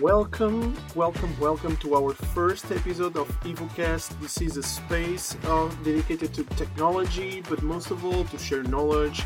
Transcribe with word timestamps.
Welcome, 0.00 0.74
welcome, 0.96 1.38
welcome 1.38 1.76
to 1.76 1.94
our 1.94 2.14
first 2.14 2.72
episode 2.72 3.16
of 3.16 3.28
EvoCast. 3.42 4.20
This 4.20 4.40
is 4.40 4.56
a 4.56 4.64
space 4.64 5.36
uh, 5.44 5.68
dedicated 5.84 6.34
to 6.34 6.42
technology, 6.56 7.42
but 7.48 7.62
most 7.62 7.92
of 7.92 8.04
all 8.04 8.24
to 8.24 8.38
share 8.38 8.64
knowledge 8.64 9.22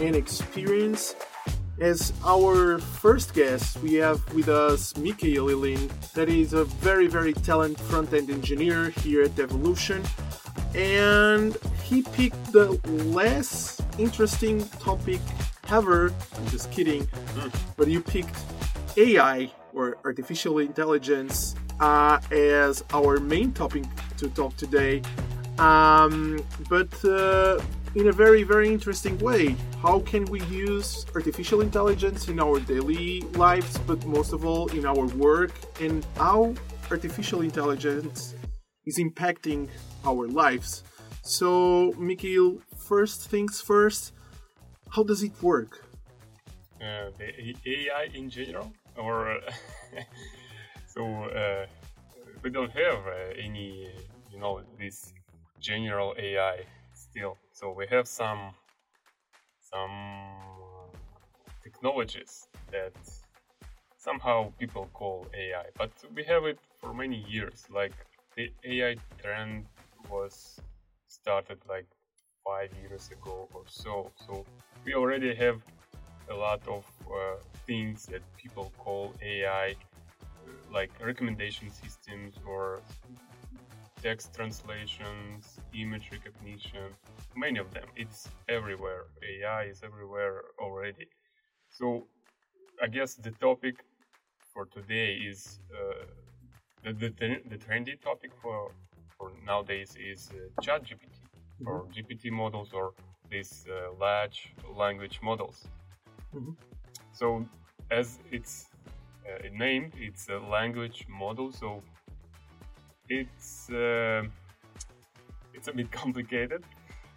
and 0.00 0.16
experience. 0.16 1.14
As 1.80 2.12
our 2.24 2.78
first 2.78 3.34
guest, 3.34 3.82
we 3.82 3.94
have 3.94 4.32
with 4.32 4.48
us 4.48 4.96
Mikhail 4.96 5.46
Ilin, 5.46 5.90
that 6.12 6.28
is 6.28 6.52
a 6.52 6.64
very, 6.64 7.08
very 7.08 7.32
talented 7.32 7.80
front-end 7.86 8.30
engineer 8.30 8.90
here 8.90 9.22
at 9.22 9.36
Evolution, 9.40 10.00
and 10.76 11.56
he 11.82 12.02
picked 12.02 12.52
the 12.52 12.78
less 13.12 13.82
interesting 13.98 14.64
topic 14.78 15.20
ever. 15.68 16.12
I'm 16.36 16.46
just 16.46 16.70
kidding, 16.70 17.08
but 17.76 17.88
you 17.88 18.00
picked 18.00 18.36
AI 18.96 19.50
or 19.72 19.98
artificial 20.04 20.60
intelligence 20.60 21.56
uh, 21.80 22.20
as 22.30 22.84
our 22.92 23.18
main 23.18 23.52
topic 23.52 23.82
to 24.18 24.28
talk 24.28 24.56
today. 24.56 25.02
Um, 25.58 26.40
but 26.68 27.04
uh, 27.04 27.60
in 27.94 28.08
a 28.08 28.12
very, 28.12 28.42
very 28.42 28.68
interesting 28.68 29.16
way. 29.18 29.54
How 29.80 30.00
can 30.00 30.24
we 30.26 30.40
use 30.46 31.06
artificial 31.14 31.60
intelligence 31.60 32.28
in 32.28 32.40
our 32.40 32.58
daily 32.58 33.20
lives, 33.34 33.78
but 33.86 34.04
most 34.06 34.32
of 34.32 34.44
all 34.44 34.66
in 34.68 34.84
our 34.84 35.06
work, 35.14 35.52
and 35.80 36.04
how 36.16 36.54
artificial 36.90 37.42
intelligence 37.42 38.34
is 38.84 38.98
impacting 38.98 39.68
our 40.04 40.26
lives? 40.26 40.82
So, 41.22 41.92
Mikhail, 41.96 42.58
first 42.88 43.30
things 43.30 43.60
first, 43.60 44.12
how 44.90 45.04
does 45.04 45.22
it 45.22 45.32
work? 45.40 45.84
Uh, 46.80 47.10
the 47.16 47.56
AI 47.66 48.08
in 48.12 48.28
general, 48.28 48.72
or 48.96 49.38
so 50.86 51.02
uh, 51.24 51.66
we 52.42 52.50
don't 52.50 52.72
have 52.72 52.98
uh, 53.06 53.40
any, 53.40 53.88
you 54.30 54.38
know, 54.38 54.60
this 54.78 55.14
general 55.60 56.14
AI 56.18 56.64
still. 56.92 57.38
So 57.54 57.70
we 57.70 57.86
have 57.86 58.08
some 58.08 58.52
some 59.60 60.90
technologies 61.62 62.48
that 62.72 62.92
somehow 63.96 64.52
people 64.58 64.88
call 64.92 65.26
AI, 65.32 65.66
but 65.78 65.92
we 66.16 66.24
have 66.24 66.44
it 66.46 66.58
for 66.80 66.92
many 66.92 67.24
years. 67.28 67.64
Like 67.70 67.94
the 68.36 68.50
AI 68.64 68.96
trend 69.22 69.66
was 70.10 70.58
started 71.06 71.58
like 71.68 71.86
five 72.44 72.70
years 72.82 73.10
ago 73.12 73.48
or 73.54 73.62
so. 73.68 74.10
So 74.26 74.44
we 74.84 74.94
already 74.94 75.32
have 75.36 75.62
a 76.28 76.34
lot 76.34 76.60
of 76.66 76.84
uh, 77.06 77.36
things 77.68 78.06
that 78.06 78.22
people 78.36 78.72
call 78.78 79.14
AI, 79.22 79.76
like 80.72 80.90
recommendation 81.00 81.70
systems 81.70 82.34
or 82.44 82.80
text 84.04 84.34
translations, 84.34 85.58
image 85.72 86.10
recognition, 86.12 86.88
many 87.34 87.58
of 87.58 87.72
them. 87.72 87.86
It's 87.96 88.28
everywhere. 88.50 89.04
AI 89.32 89.64
is 89.72 89.82
everywhere 89.82 90.42
already. 90.60 91.08
So 91.70 92.06
I 92.82 92.86
guess 92.88 93.14
the 93.14 93.30
topic 93.30 93.76
for 94.52 94.66
today 94.66 95.14
is 95.30 95.58
uh, 95.72 96.04
the, 96.84 96.92
the, 96.92 97.40
the 97.48 97.56
trendy 97.56 97.98
topic 98.00 98.32
for, 98.42 98.72
for 99.16 99.32
nowadays 99.46 99.96
is 99.98 100.30
uh, 100.32 100.60
ChatGPT 100.60 101.16
mm-hmm. 101.62 101.68
or 101.68 101.86
GPT 101.94 102.30
models 102.30 102.72
or 102.74 102.92
these 103.30 103.64
uh, 103.70 103.94
large 103.98 104.52
language 104.76 105.20
models. 105.22 105.66
Mm-hmm. 106.34 106.52
So 107.12 107.46
as 107.90 108.18
it's 108.30 108.66
uh, 109.26 109.48
named, 109.50 109.94
it's 109.96 110.28
a 110.28 110.38
language 110.38 111.06
model. 111.08 111.50
So 111.52 111.82
it's 113.08 113.70
uh, 113.70 114.22
it's 115.52 115.68
a 115.68 115.72
bit 115.72 115.90
complicated. 115.90 116.64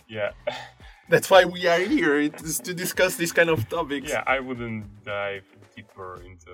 Yeah. 0.08 0.32
That's 1.10 1.30
why 1.30 1.46
we 1.46 1.66
are 1.68 1.80
here 1.80 2.28
to 2.28 2.74
discuss 2.74 3.16
this 3.16 3.32
kind 3.32 3.50
of 3.50 3.70
topics. 3.70 4.10
Yeah, 4.10 4.24
I 4.28 4.40
wouldn't 4.42 4.86
dive 5.06 5.46
deeper 5.74 6.22
into 6.26 6.52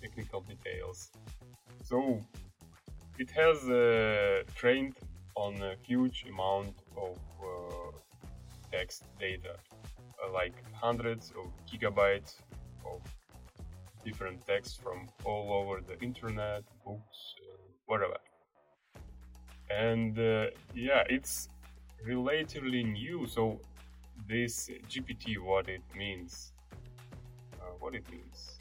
technical 0.00 0.42
details. 0.42 1.10
So 1.84 2.20
it 3.18 3.30
has 3.30 3.68
uh, 3.68 4.42
trained 4.54 4.96
on 5.36 5.54
a 5.62 5.74
huge 5.82 6.26
amount 6.28 6.74
of 6.96 7.16
uh, 7.42 7.92
text 8.70 9.04
data, 9.18 9.56
uh, 10.22 10.32
like 10.32 10.54
hundreds 10.74 11.32
of 11.38 11.46
gigabytes 11.70 12.34
of 12.84 13.00
different 14.04 14.46
texts 14.46 14.76
from 14.76 15.08
all 15.24 15.52
over 15.52 15.80
the 15.80 15.98
internet, 16.04 16.62
books, 16.84 17.34
uh, 17.40 17.56
whatever. 17.86 18.18
And 19.70 20.18
uh, 20.18 20.46
yeah, 20.74 21.02
it's 21.08 21.48
relatively 22.06 22.84
new. 22.84 23.26
So 23.26 23.60
this 24.28 24.70
GPT, 24.88 25.38
what 25.38 25.68
it 25.68 25.82
means, 25.96 26.52
uh, 27.60 27.72
what 27.78 27.94
it 27.94 28.04
means. 28.10 28.60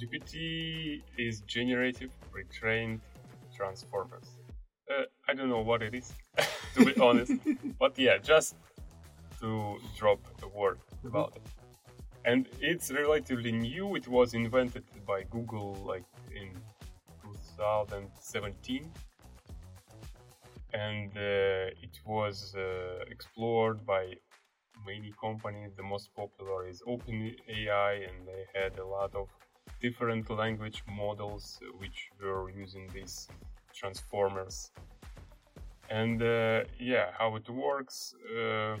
GPT 0.00 1.02
is 1.18 1.40
generative 1.42 2.10
pre-trained 2.30 3.00
transformers. 3.56 4.28
Uh, 4.90 5.04
I 5.28 5.34
don't 5.34 5.48
know 5.48 5.62
what 5.62 5.82
it 5.82 5.94
is, 5.94 6.12
to 6.74 6.84
be 6.84 7.00
honest. 7.00 7.32
But 7.78 7.98
yeah, 7.98 8.18
just 8.18 8.56
to 9.40 9.78
drop 9.96 10.20
a 10.42 10.48
word 10.48 10.78
mm-hmm. 10.78 11.08
about 11.08 11.36
it. 11.36 11.42
And 12.26 12.48
it's 12.60 12.90
relatively 12.90 13.52
new. 13.52 13.96
It 13.96 14.08
was 14.08 14.34
invented 14.34 14.84
by 15.06 15.24
Google 15.30 15.74
like 15.86 16.04
in 16.34 16.50
2017 17.56 18.90
and 20.74 21.16
uh, 21.16 21.70
it 21.86 22.00
was 22.04 22.54
uh, 22.56 23.04
explored 23.08 23.86
by 23.86 24.12
many 24.84 25.12
companies. 25.20 25.70
The 25.76 25.82
most 25.82 26.12
popular 26.14 26.68
is 26.68 26.82
OpenAI, 26.82 28.08
and 28.08 28.26
they 28.26 28.44
had 28.54 28.78
a 28.78 28.86
lot 28.86 29.14
of 29.14 29.28
different 29.80 30.28
language 30.30 30.82
models 30.88 31.60
which 31.78 32.10
were 32.20 32.50
using 32.50 32.88
these 32.92 33.28
transformers. 33.72 34.72
And 35.90 36.20
uh, 36.22 36.64
yeah, 36.80 37.06
how 37.16 37.36
it 37.36 37.48
works, 37.48 38.14
uh, 38.36 38.76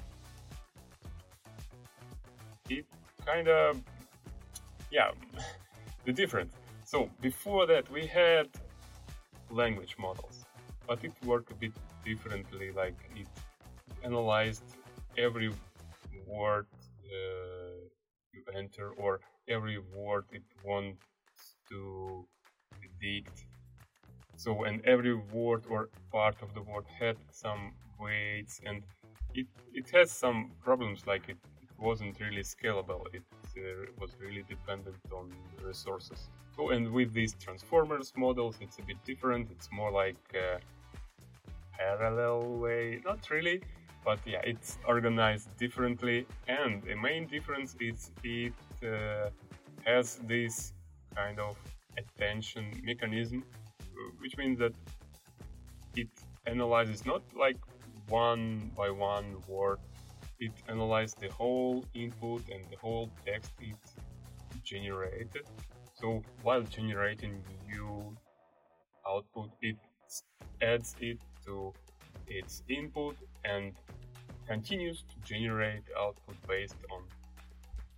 it 2.68 2.86
kind 3.24 3.46
of, 3.46 3.80
yeah, 4.90 5.10
the 6.04 6.12
different. 6.12 6.50
So 6.84 7.08
before 7.20 7.66
that, 7.66 7.90
we 7.90 8.06
had 8.06 8.48
language 9.50 9.96
models, 9.98 10.44
but 10.86 11.04
it 11.04 11.12
worked 11.24 11.50
a 11.52 11.54
bit 11.54 11.72
differently. 12.04 12.70
Like 12.72 12.96
it 13.16 13.28
analyzed 14.02 14.64
every 15.16 15.52
word 16.26 16.66
uh, 17.06 17.80
you 18.32 18.42
enter 18.56 18.90
or 18.90 19.20
every 19.48 19.78
word 19.94 20.24
it 20.32 20.42
wants 20.64 20.98
to 21.70 22.26
predict. 22.80 23.46
So, 24.36 24.64
and 24.64 24.84
every 24.84 25.14
word 25.14 25.64
or 25.70 25.88
part 26.10 26.36
of 26.42 26.54
the 26.54 26.62
word 26.62 26.84
had 26.98 27.16
some 27.30 27.72
weights, 28.00 28.60
and 28.66 28.82
it 29.34 29.46
it 29.72 29.90
has 29.90 30.10
some 30.10 30.52
problems. 30.62 31.06
Like 31.06 31.28
it, 31.28 31.38
it 31.62 31.70
wasn't 31.78 32.18
really 32.20 32.42
scalable. 32.42 33.02
It 33.12 33.22
uh, 33.56 33.86
was 34.00 34.10
really 34.20 34.44
dependent 34.48 34.96
on 35.12 35.30
resources. 35.62 36.28
So, 36.56 36.70
and 36.70 36.92
with 36.92 37.12
these 37.12 37.34
transformers 37.34 38.12
models, 38.16 38.56
it's 38.60 38.78
a 38.78 38.82
bit 38.82 38.96
different. 39.04 39.50
It's 39.50 39.68
more 39.72 39.90
like 39.90 40.16
a 40.34 40.58
parallel 41.76 42.58
way. 42.58 43.00
Not 43.04 43.28
really, 43.30 43.62
but 44.04 44.18
yeah, 44.26 44.40
it's 44.44 44.78
organized 44.86 45.56
differently. 45.56 46.26
And 46.46 46.82
the 46.82 46.94
main 46.94 47.26
difference 47.26 47.76
is 47.80 48.10
it 48.22 48.52
uh, 48.82 49.30
has 49.84 50.20
this 50.26 50.72
kind 51.16 51.38
of 51.40 51.56
attention 51.98 52.80
mechanism, 52.84 53.44
which 54.18 54.36
means 54.36 54.58
that 54.58 54.74
it 55.96 56.08
analyzes 56.46 57.06
not 57.06 57.22
like 57.36 57.56
one 58.08 58.70
by 58.76 58.90
one 58.90 59.36
word 59.48 59.78
it 60.44 60.52
analyzes 60.68 61.14
the 61.24 61.30
whole 61.38 61.84
input 61.94 62.42
and 62.54 62.62
the 62.72 62.78
whole 62.84 63.08
text 63.26 63.52
it 63.60 63.80
generated 64.72 65.44
so 65.94 66.22
while 66.42 66.62
generating 66.62 67.42
new 67.66 68.16
output, 69.08 69.50
it 69.62 69.76
adds 70.60 70.96
it 71.00 71.18
to 71.46 71.72
its 72.26 72.62
input 72.68 73.16
and 73.44 73.72
continues 74.46 75.02
to 75.02 75.16
generate 75.28 75.82
output 75.98 76.36
based 76.48 76.76
on 76.92 77.02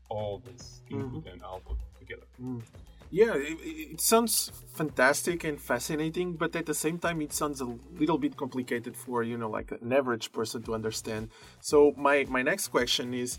all 0.09 0.43
this 0.45 0.83
input 0.91 1.25
mm-hmm. 1.25 1.29
and 1.29 1.43
output 1.43 1.79
together. 1.99 2.27
Mm. 2.41 2.63
Yeah, 3.11 3.35
it, 3.35 3.59
it, 3.63 4.01
sounds 4.01 4.51
fantastic 4.75 5.45
and 5.45 5.61
fascinating, 5.61 6.33
but 6.35 6.57
at 6.57 6.67
the 6.67 6.75
same 6.75 6.99
time, 6.99 7.21
it 7.23 7.33
sounds 7.33 7.61
a 7.61 7.69
little 7.99 8.19
bit 8.19 8.37
complicated 8.37 8.97
for 8.97 9.23
you 9.23 9.39
know 9.39 9.49
like 9.49 9.71
an 9.71 9.93
average 9.93 10.33
person 10.33 10.63
to 10.65 10.75
understand. 10.75 11.31
So 11.61 11.95
my 11.97 12.27
my 12.29 12.43
next 12.43 12.69
question 12.69 13.15
is: 13.15 13.39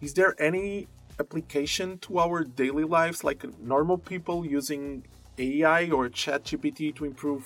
Is 0.00 0.14
there 0.14 0.40
any 0.40 0.86
application 1.18 1.98
to 1.98 2.20
our 2.20 2.44
daily 2.44 2.84
lives, 2.84 3.24
like 3.24 3.44
normal 3.60 3.98
people 3.98 4.46
using 4.46 5.04
AI 5.38 5.90
or 5.90 6.08
ChatGPT 6.08 6.94
to 6.96 7.04
improve 7.04 7.44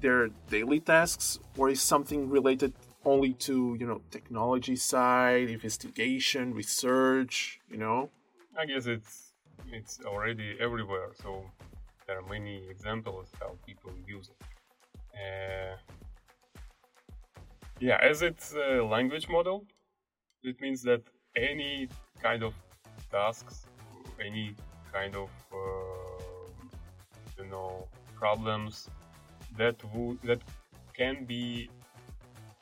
their 0.00 0.28
daily 0.50 0.80
tasks, 0.80 1.38
or 1.56 1.70
is 1.70 1.80
something 1.80 2.28
related 2.28 2.72
only 3.04 3.32
to 3.46 3.76
you 3.78 3.86
know 3.86 4.02
technology 4.10 4.74
side, 4.74 5.50
investigation, 5.50 6.52
research? 6.52 7.60
You 7.70 7.78
know, 7.78 8.10
I 8.58 8.66
guess 8.66 8.86
it's 8.86 9.27
it's 9.72 10.00
already 10.04 10.56
everywhere. 10.60 11.10
So 11.22 11.44
there 12.06 12.18
are 12.18 12.28
many 12.28 12.66
examples 12.68 13.28
how 13.40 13.56
people 13.66 13.92
use 14.06 14.30
it. 14.30 14.46
Uh, 15.14 15.76
yeah, 17.80 17.98
as 18.02 18.22
it's 18.22 18.54
a 18.54 18.82
language 18.82 19.28
model, 19.28 19.64
it 20.42 20.60
means 20.60 20.82
that 20.82 21.02
any 21.36 21.88
kind 22.22 22.42
of 22.42 22.54
tasks, 23.10 23.66
any 24.24 24.54
kind 24.92 25.14
of 25.14 25.30
uh, 25.52 26.18
you 27.38 27.46
know 27.50 27.88
problems 28.16 28.88
that 29.56 29.76
would 29.94 30.20
that 30.22 30.40
can 30.96 31.24
be 31.24 31.68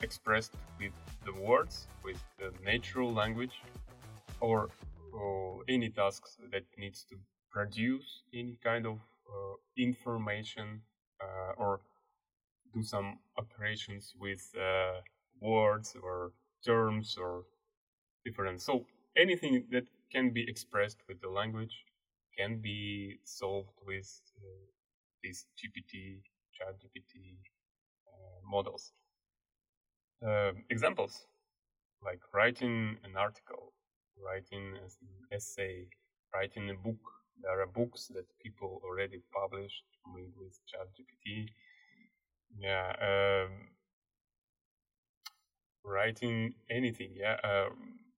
expressed 0.02 0.54
with 0.78 0.92
the 1.24 1.32
words, 1.40 1.88
with 2.04 2.22
the 2.38 2.52
natural 2.64 3.12
language, 3.12 3.62
or 4.40 4.68
or 4.68 4.68
any 5.76 5.88
tasks 5.90 6.30
that 6.52 6.64
needs 6.78 7.00
to 7.10 7.16
produce 7.50 8.08
any 8.42 8.56
kind 8.68 8.84
of 8.92 8.98
uh, 9.32 9.54
information 9.88 10.66
uh, 11.24 11.52
or 11.62 11.80
do 12.74 12.82
some 12.82 13.18
operations 13.42 14.14
with 14.24 14.44
uh, 14.56 15.00
words 15.40 15.96
or 16.02 16.32
terms 16.64 17.16
or 17.24 17.44
different. 18.24 18.60
So 18.60 18.84
anything 19.16 19.64
that 19.72 19.86
can 20.12 20.30
be 20.30 20.42
expressed 20.48 21.00
with 21.08 21.20
the 21.20 21.28
language 21.28 21.76
can 22.38 22.60
be 22.60 23.18
solved 23.24 23.78
with 23.86 24.08
uh, 24.38 24.64
these 25.22 25.46
GPT, 25.58 26.20
chat 26.56 26.74
GPT 26.82 27.14
uh, 28.12 28.40
models. 28.54 28.92
Uh, 30.26 30.52
examples 30.70 31.26
like 32.04 32.20
writing 32.32 32.96
an 33.04 33.16
article 33.16 33.72
writing 34.22 34.74
an 34.82 34.90
essay, 35.32 35.86
writing 36.34 36.70
a 36.70 36.74
book. 36.74 37.00
There 37.42 37.60
are 37.60 37.66
books 37.66 38.08
that 38.14 38.26
people 38.42 38.80
already 38.84 39.20
published 39.32 39.84
with, 40.14 40.30
with 40.36 40.58
ChatGPT. 40.70 41.48
Yeah, 42.58 42.92
um, 43.00 43.68
writing 45.84 46.54
anything. 46.70 47.10
Yeah, 47.14 47.36
uh, 47.44 47.70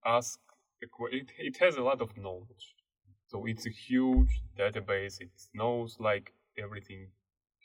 ask. 0.05 0.39
It, 0.81 1.33
it 1.39 1.57
has 1.59 1.77
a 1.77 1.83
lot 1.83 2.01
of 2.01 2.17
knowledge, 2.17 2.77
so 3.27 3.47
it's 3.47 3.67
a 3.67 3.71
huge 3.71 4.43
database. 4.57 5.21
It 5.21 5.31
knows 5.53 5.97
like 5.99 6.33
everything 6.57 7.09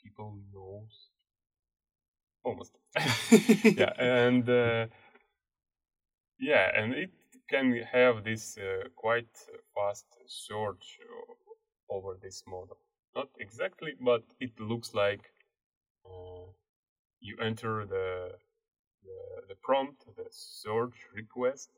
people 0.02 0.36
knows 0.52 1.10
almost. 2.42 2.72
yeah, 3.62 3.92
and 3.98 4.48
uh, 4.48 4.86
yeah, 6.38 6.70
and 6.76 6.92
it 6.94 7.10
can 7.48 7.72
have 7.92 8.24
this 8.24 8.58
uh, 8.58 8.88
quite 8.96 9.28
fast 9.74 10.06
search 10.26 10.98
over 11.90 12.16
this 12.22 12.42
model. 12.46 12.78
Not 13.14 13.28
exactly, 13.38 13.94
but 14.00 14.22
it 14.40 14.58
looks 14.58 14.94
like 14.94 15.30
uh, 16.06 16.50
you 17.20 17.36
enter 17.40 17.86
the, 17.86 18.32
the, 19.04 19.48
the 19.48 19.54
prompt, 19.62 20.04
the 20.16 20.26
search 20.30 20.94
request, 21.14 21.70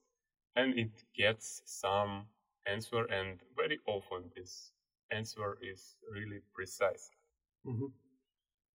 and 0.56 0.78
it 0.78 0.90
gets 1.16 1.62
some 1.66 2.26
answer, 2.66 3.04
and 3.04 3.40
very 3.56 3.78
often 3.86 4.30
this 4.36 4.72
answer 5.10 5.58
is 5.62 5.96
really 6.12 6.40
precise. 6.54 7.10
Mm-hmm. 7.66 7.86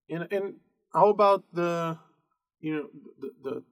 And 0.10 0.28
and 0.32 0.56
how 0.94 1.10
about 1.10 1.44
the 1.54 1.98
you 2.60 2.76
know 2.76 2.90
the 3.20 3.32
the 3.44 3.64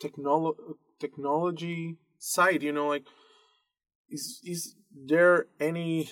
technolo- 0.00 0.76
technology 0.98 1.96
side 2.18 2.62
you 2.62 2.72
know 2.72 2.88
like 2.88 3.04
is 4.10 4.40
is 4.44 4.74
there 4.92 5.46
any 5.60 6.10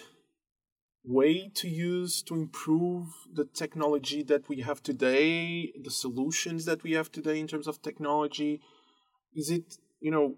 way 1.07 1.49
to 1.55 1.69
use 1.69 2.21
to 2.23 2.35
improve 2.35 3.07
the 3.33 3.45
technology 3.45 4.23
that 4.23 4.49
we 4.49 4.61
have 4.61 4.83
today 4.83 5.73
the 5.83 5.91
solutions 5.91 6.65
that 6.65 6.83
we 6.83 6.93
have 6.93 7.11
today 7.11 7.39
in 7.39 7.47
terms 7.47 7.67
of 7.67 7.81
technology? 7.81 8.61
Is 9.35 9.51
it 9.51 9.79
you 10.01 10.11
know 10.11 10.35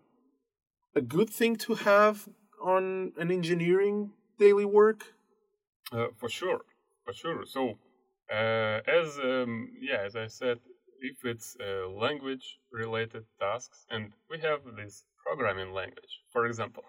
a 0.95 1.01
good 1.01 1.31
thing 1.31 1.57
to 1.57 1.75
have 1.75 2.29
on 2.63 3.13
an 3.17 3.31
engineering 3.31 4.11
daily 4.39 4.65
work? 4.65 5.15
Uh, 5.93 6.09
for 6.17 6.29
sure 6.29 6.61
for 7.05 7.15
sure. 7.15 7.45
So 7.47 7.79
uh, 8.31 8.81
as 8.87 9.19
um, 9.19 9.71
yeah 9.81 10.03
as 10.05 10.15
i 10.17 10.27
said 10.27 10.59
if 11.01 11.25
it's 11.25 11.57
uh, 11.61 11.89
language 11.89 12.59
related 12.73 13.25
tasks 13.41 13.87
and 13.91 14.13
we 14.29 14.39
have 14.41 14.61
this 14.77 15.05
programming 15.29 15.73
language, 15.75 16.23
for 16.33 16.47
example, 16.47 16.85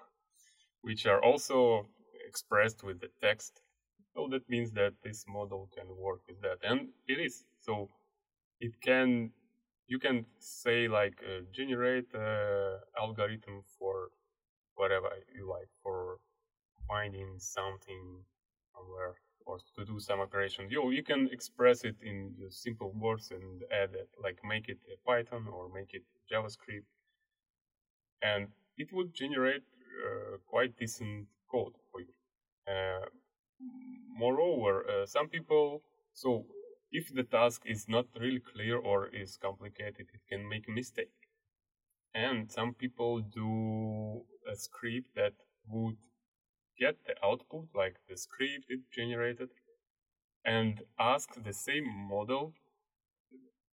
which 0.82 1.06
are 1.06 1.22
also 1.24 1.86
expressed 2.28 2.84
with 2.84 3.00
the 3.02 3.10
text. 3.22 3.62
So 4.14 4.28
that 4.32 4.50
means 4.50 4.72
that 4.72 4.94
this 5.04 5.26
model 5.28 5.70
can 5.76 5.88
work 5.98 6.22
with 6.28 6.42
that, 6.42 6.60
and 6.64 6.90
it 7.08 7.20
is. 7.20 7.46
So 7.60 7.90
it 8.60 8.74
can, 8.82 9.32
you 9.88 10.00
can 10.00 10.26
say 10.40 10.88
like 10.88 11.18
uh, 11.24 11.42
generate 11.52 12.10
uh, 12.16 12.78
algorithm 12.98 13.64
for 13.78 14.10
whatever 14.76 15.10
you 15.36 15.50
like 15.50 15.70
for 15.84 16.20
finding 16.88 17.36
something 17.38 18.04
somewhere 18.74 19.16
or 19.46 19.58
to 19.76 19.86
do 19.86 20.00
some 20.00 20.20
operation. 20.22 20.70
You 20.70 20.92
you 20.92 21.04
can 21.04 21.30
express 21.32 21.84
it 21.84 21.98
in 22.02 22.34
simple 22.50 22.92
words 23.06 23.32
and 23.32 23.64
add 23.82 23.92
it, 24.02 24.10
like 24.26 24.38
make 24.44 24.70
it 24.70 24.80
Python 25.06 25.44
or 25.56 25.64
make 25.78 25.92
it 25.94 26.06
JavaScript 26.32 26.90
and 28.22 28.48
it 28.78 28.92
would 28.94 29.14
generate 29.14 29.64
uh, 29.64 30.38
quite 30.48 30.78
decent 30.78 31.28
code 31.52 31.74
for 31.92 32.02
you. 32.02 32.14
Uh, 32.68 33.06
moreover, 34.18 34.86
uh, 34.90 35.06
some 35.06 35.28
people, 35.28 35.82
so 36.14 36.46
if 36.92 37.14
the 37.14 37.24
task 37.24 37.64
is 37.66 37.88
not 37.88 38.06
really 38.20 38.40
clear 38.40 38.78
or 38.78 39.08
is 39.08 39.38
complicated, 39.38 40.08
it 40.14 40.22
can 40.30 40.48
make 40.48 40.68
a 40.68 40.72
mistake. 40.72 41.12
And 42.14 42.52
some 42.52 42.74
people 42.74 43.20
do 43.20 44.24
a 44.52 44.56
script 44.56 45.16
that 45.16 45.34
would 45.68 45.98
get 46.80 46.96
the 47.06 47.14
output, 47.24 47.68
like 47.76 47.98
the 48.10 48.18
script 48.18 48.66
it 48.70 48.80
generated, 48.92 49.50
and 50.46 50.82
ask 51.00 51.30
the 51.44 51.54
same 51.54 51.88
model 52.10 52.54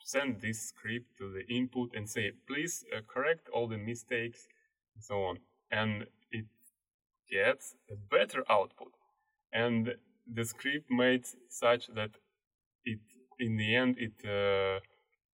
send 0.06 0.40
this 0.40 0.62
script 0.62 1.18
to 1.18 1.32
the 1.32 1.44
input 1.52 1.90
and 1.96 2.08
say, 2.08 2.32
please 2.48 2.86
uh, 2.96 3.02
correct 3.08 3.50
all 3.52 3.68
the 3.68 3.78
mistakes 3.78 4.48
and 4.94 5.04
so 5.04 5.24
on. 5.24 5.40
And 5.72 6.06
it 6.32 6.46
gets 7.30 7.76
a 7.92 7.96
better 7.96 8.44
output. 8.48 8.92
And 9.52 9.96
the 10.32 10.46
script 10.46 10.92
made 10.92 11.26
such 11.50 11.88
that 11.96 12.12
it, 12.86 13.00
in 13.40 13.58
the 13.58 13.76
end, 13.76 13.96
it, 13.98 14.14
uh, 14.24 14.80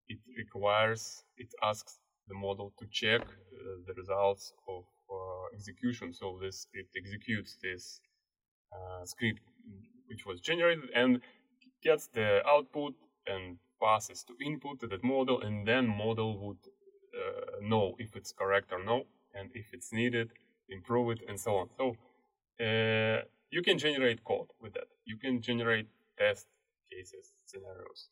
it 0.08 0.20
requires, 0.38 1.24
it 1.36 1.54
asks 1.62 2.00
the 2.30 2.36
model 2.36 2.72
to 2.80 2.86
check 2.90 3.22
uh, 3.22 3.28
the 3.86 3.94
results 3.94 4.54
of 4.70 4.86
uh, 5.10 5.54
execution. 5.54 6.14
So 6.14 6.40
this 6.42 6.62
script 6.62 6.96
executes 6.96 7.58
this 7.62 8.00
uh, 8.72 9.04
script 9.04 9.42
which 10.08 10.26
was 10.26 10.40
generated 10.40 10.90
and 10.96 11.20
gets 11.84 12.08
the 12.08 12.42
output 12.48 12.94
and 13.28 13.58
passes 13.82 14.24
to 14.24 14.34
input 14.46 14.80
to 14.82 14.88
that 14.88 15.04
model, 15.04 15.42
and 15.42 15.68
then 15.68 15.88
model 15.88 16.38
would 16.44 16.64
uh, 17.22 17.60
know 17.62 17.96
if 18.00 18.16
it's 18.16 18.32
correct 18.32 18.72
or 18.72 18.84
no, 18.84 19.06
and 19.34 19.50
if 19.54 19.68
it's 19.74 19.92
needed, 19.92 20.30
improve 20.70 21.12
it, 21.12 21.22
and 21.28 21.40
so 21.40 21.52
on. 21.62 21.68
So 21.78 21.86
uh, 22.66 23.24
you 23.50 23.62
can 23.62 23.78
generate 23.78 24.24
code 24.24 24.50
with 24.62 24.74
that. 24.74 24.90
You 25.06 25.18
can 25.18 25.42
generate 25.42 25.88
test 26.18 26.48
cases, 26.92 27.34
scenarios. 27.46 28.10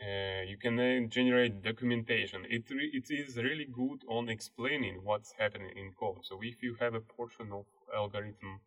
Uh, 0.00 0.42
you 0.50 0.58
can 0.58 1.08
generate 1.08 1.62
documentation. 1.62 2.44
It 2.50 2.64
it 2.70 3.06
is 3.10 3.36
really 3.36 3.68
good 3.82 4.00
on 4.08 4.28
explaining 4.28 4.96
what's 5.04 5.32
happening 5.38 5.72
in 5.76 5.92
code. 5.92 6.22
So 6.22 6.40
if 6.42 6.62
you 6.62 6.76
have 6.80 6.94
a 6.94 7.00
portion 7.00 7.52
of 7.52 7.64
algorithm 7.94 8.60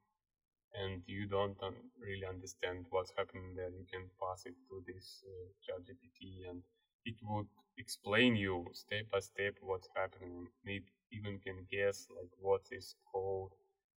and 0.73 1.01
you 1.07 1.27
don't 1.27 1.57
un- 1.63 1.89
really 1.99 2.25
understand 2.25 2.85
what's 2.89 3.13
happening 3.17 3.55
there, 3.55 3.69
you 3.69 3.85
can 3.91 4.09
pass 4.21 4.45
it 4.45 4.55
to 4.69 4.83
this 4.87 5.23
uh, 5.25 5.47
ChatGPT 5.65 6.49
and 6.49 6.63
it 7.05 7.15
would 7.23 7.47
explain 7.77 8.35
you 8.35 8.65
step 8.73 9.09
by 9.11 9.19
step 9.19 9.55
what's 9.61 9.89
happening. 9.95 10.47
It 10.65 10.83
even 11.11 11.39
can 11.39 11.65
guess 11.71 12.07
like 12.15 12.31
what 12.39 12.61
this 12.69 12.95
code 13.13 13.51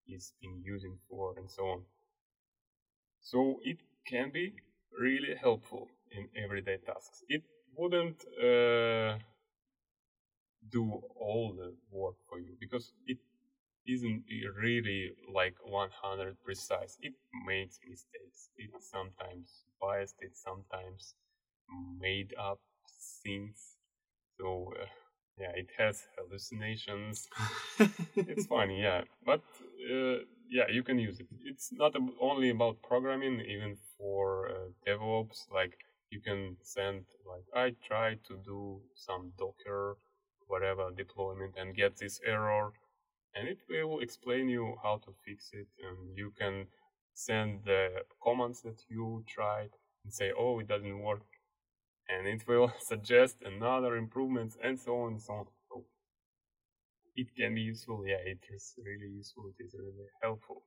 is 0.09 0.33
being 0.41 0.62
using 0.65 0.99
for 1.09 1.35
and 1.39 1.50
so 1.50 1.65
on. 1.67 1.83
So 3.21 3.61
it 3.65 3.79
can 4.07 4.31
be 4.31 4.55
really 4.99 5.35
helpful 5.37 5.89
in 6.11 6.29
everyday 6.37 6.79
tasks. 6.79 7.23
It 7.29 7.43
wouldn't 7.77 8.25
uh, 8.43 9.19
do 10.71 11.03
all 11.17 11.53
the 11.53 11.75
work 11.91 12.17
for 12.29 12.39
you 12.39 12.57
because 12.59 12.93
it 13.07 13.19
isn't 13.87 14.25
really 14.57 15.13
like 15.33 15.55
100 15.65 16.37
precise. 16.45 16.99
It 17.03 17.15
makes 17.47 17.79
mistakes. 17.89 18.51
It 18.57 18.71
sometimes 18.81 19.65
biased. 19.81 20.17
It 20.21 20.37
sometimes 20.37 21.15
made 21.99 22.35
up 22.39 22.61
things. 23.23 23.77
So 24.39 24.73
uh, 24.81 24.87
yeah, 25.39 25.53
it 25.55 25.69
has 25.79 26.03
hallucinations. 26.19 27.29
it's 28.17 28.47
funny, 28.47 28.83
yeah, 28.83 29.03
but 29.25 29.43
uh, 29.91 30.19
yeah, 30.49 30.69
you 30.71 30.83
can 30.83 30.99
use 30.99 31.21
it. 31.21 31.27
It's 31.45 31.73
not 31.73 31.95
only 32.21 32.51
about 32.51 32.83
programming, 32.83 33.41
even 33.41 33.77
for 33.97 34.49
uh, 34.51 34.55
DevOps. 34.87 35.51
Like 35.53 35.75
you 36.11 36.21
can 36.21 36.57
send 36.63 37.05
like 37.27 37.45
I 37.55 37.75
try 37.87 38.15
to 38.29 38.37
do 38.45 38.81
some 38.95 39.33
Docker 39.39 39.97
whatever 40.49 40.91
deployment 40.91 41.55
and 41.57 41.77
get 41.77 41.97
this 41.97 42.21
error 42.27 42.73
and 43.35 43.49
it 43.49 43.59
will 43.69 44.01
explain 44.01 44.49
you 44.49 44.77
how 44.83 44.99
to 45.05 45.13
fix 45.25 45.51
it 45.53 45.69
and 45.87 46.17
you 46.17 46.33
can 46.39 46.67
send 47.15 47.61
the 47.65 47.89
commands 48.23 48.63
that 48.63 48.83
you 48.89 49.25
tried 49.27 49.71
and 50.05 50.13
say 50.13 50.33
oh 50.39 50.59
it 50.59 50.69
doesn't 50.69 51.01
work 51.01 51.23
and 52.09 52.27
it 52.27 52.47
will 52.47 52.73
suggest 52.81 53.37
another 53.45 53.97
improvements 53.97 54.57
and 54.63 54.79
so 54.79 55.03
on 55.03 55.13
and 55.13 55.23
so 55.23 55.33
on. 55.35 55.47
So 55.69 55.85
it 57.17 57.29
can 57.37 57.55
be 57.55 57.61
useful. 57.61 58.05
Yeah 58.07 58.23
it 58.25 58.41
is 58.53 58.75
really 58.85 59.13
useful. 59.13 59.45
It 59.59 59.63
is 59.65 59.75
really 59.75 60.09
helpful. 60.23 60.63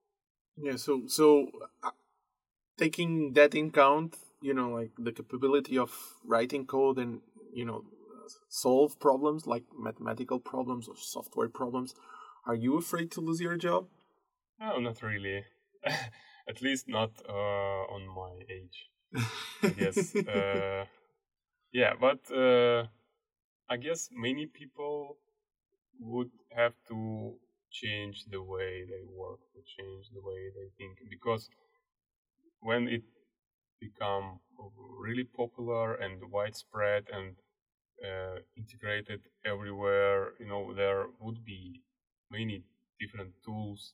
Yeah 0.58 0.78
so 0.78 1.04
so 1.08 1.48
uh, 1.84 1.92
taking 2.78 3.34
that 3.34 3.56
in 3.56 3.72
count 3.72 4.18
you 4.42 4.54
know 4.54 4.70
like 4.70 4.92
the 4.98 5.12
capability 5.12 5.78
of 5.78 5.92
writing 6.26 6.66
code 6.66 6.98
and 6.98 7.22
you 7.54 7.66
know 7.66 7.84
solve 8.50 9.00
problems 9.00 9.46
like 9.48 9.64
mathematical 9.78 10.40
problems 10.40 10.88
or 10.88 10.96
software 10.96 11.50
problems 11.50 11.94
are 12.46 12.56
you 12.56 12.78
afraid 12.78 13.12
to 13.12 13.22
lose 13.22 13.42
your 13.42 13.58
job? 13.58 13.88
No 14.60 14.80
not 14.80 15.02
really. 15.02 15.46
At 16.50 16.62
least 16.62 16.88
not 16.88 17.12
uh, 17.28 17.84
on 17.96 18.08
my 18.08 18.34
age 18.50 18.90
i 19.64 19.70
guess. 19.70 20.16
Uh, 20.28 20.86
yeah 21.72 21.94
but 22.00 22.20
uh, 22.32 22.84
i 23.70 23.78
guess 23.78 24.10
many 24.12 24.46
people 24.46 25.18
would 26.00 26.32
have 26.56 26.74
to 26.88 27.34
change 27.72 28.26
the 28.30 28.42
way 28.42 28.84
they 28.92 29.04
work 29.16 29.40
to 29.54 29.60
change 29.76 30.06
the 30.14 30.22
way 30.22 30.42
they 30.58 30.68
think 30.78 30.98
because 31.10 31.50
when 32.62 32.88
it 32.88 33.04
become 33.80 34.40
really 35.00 35.24
popular 35.24 35.96
and 35.96 36.22
widespread 36.32 37.04
and 37.12 37.36
uh, 38.04 38.40
integrated 38.58 39.22
everywhere, 39.46 40.34
you 40.40 40.48
know, 40.48 40.74
there 40.74 41.06
would 41.20 41.44
be 41.46 41.82
many 42.34 42.64
different 43.00 43.32
tools 43.46 43.94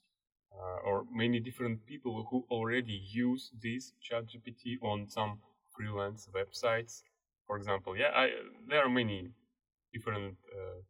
uh, 0.53 0.88
or 0.88 1.05
many 1.12 1.39
different 1.39 1.86
people 1.86 2.25
who 2.29 2.46
already 2.50 3.00
use 3.12 3.51
this 3.62 3.93
ChatGPT 4.05 4.81
on 4.81 5.08
some 5.10 5.39
freelance 5.75 6.27
websites. 6.39 7.03
For 7.48 7.58
example, 7.58 7.98
yeah, 7.98 8.12
I, 8.15 8.29
there 8.69 8.84
are 8.86 8.89
many 8.89 9.31
different 9.93 10.38
uh, 10.58 10.81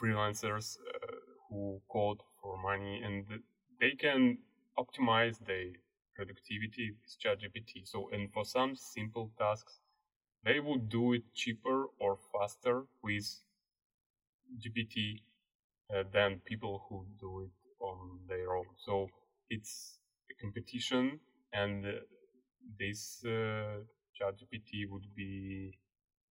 freelancers 0.00 0.76
uh, 0.78 1.16
who 1.48 1.80
code 1.90 2.20
for 2.40 2.56
money 2.58 3.02
and 3.04 3.24
they 3.80 3.92
can 3.92 4.38
optimize 4.78 5.38
their 5.46 5.72
productivity 6.14 6.92
with 6.92 7.16
ChatGPT. 7.22 7.86
So, 7.86 8.08
and 8.12 8.32
for 8.32 8.44
some 8.44 8.74
simple 8.76 9.30
tasks, 9.38 9.80
they 10.44 10.60
would 10.60 10.88
do 10.88 11.14
it 11.14 11.22
cheaper 11.34 11.86
or 12.00 12.18
faster 12.32 12.84
with 13.02 13.28
GPT 14.60 15.22
uh, 15.94 16.02
than 16.12 16.40
people 16.44 16.84
who 16.88 17.06
do 17.20 17.40
it 17.40 17.50
on 17.80 18.20
their 18.28 18.54
own. 18.56 18.66
So 18.84 19.08
it's 19.50 19.98
a 20.30 20.34
competition, 20.40 21.20
and 21.52 21.84
uh, 21.84 21.90
this 22.78 23.22
uh, 23.24 23.80
ChatGPT 24.16 24.88
would 24.90 25.06
be 25.16 25.78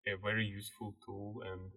a 0.07 0.15
very 0.23 0.45
useful 0.45 0.95
tool, 1.05 1.41
and 1.45 1.71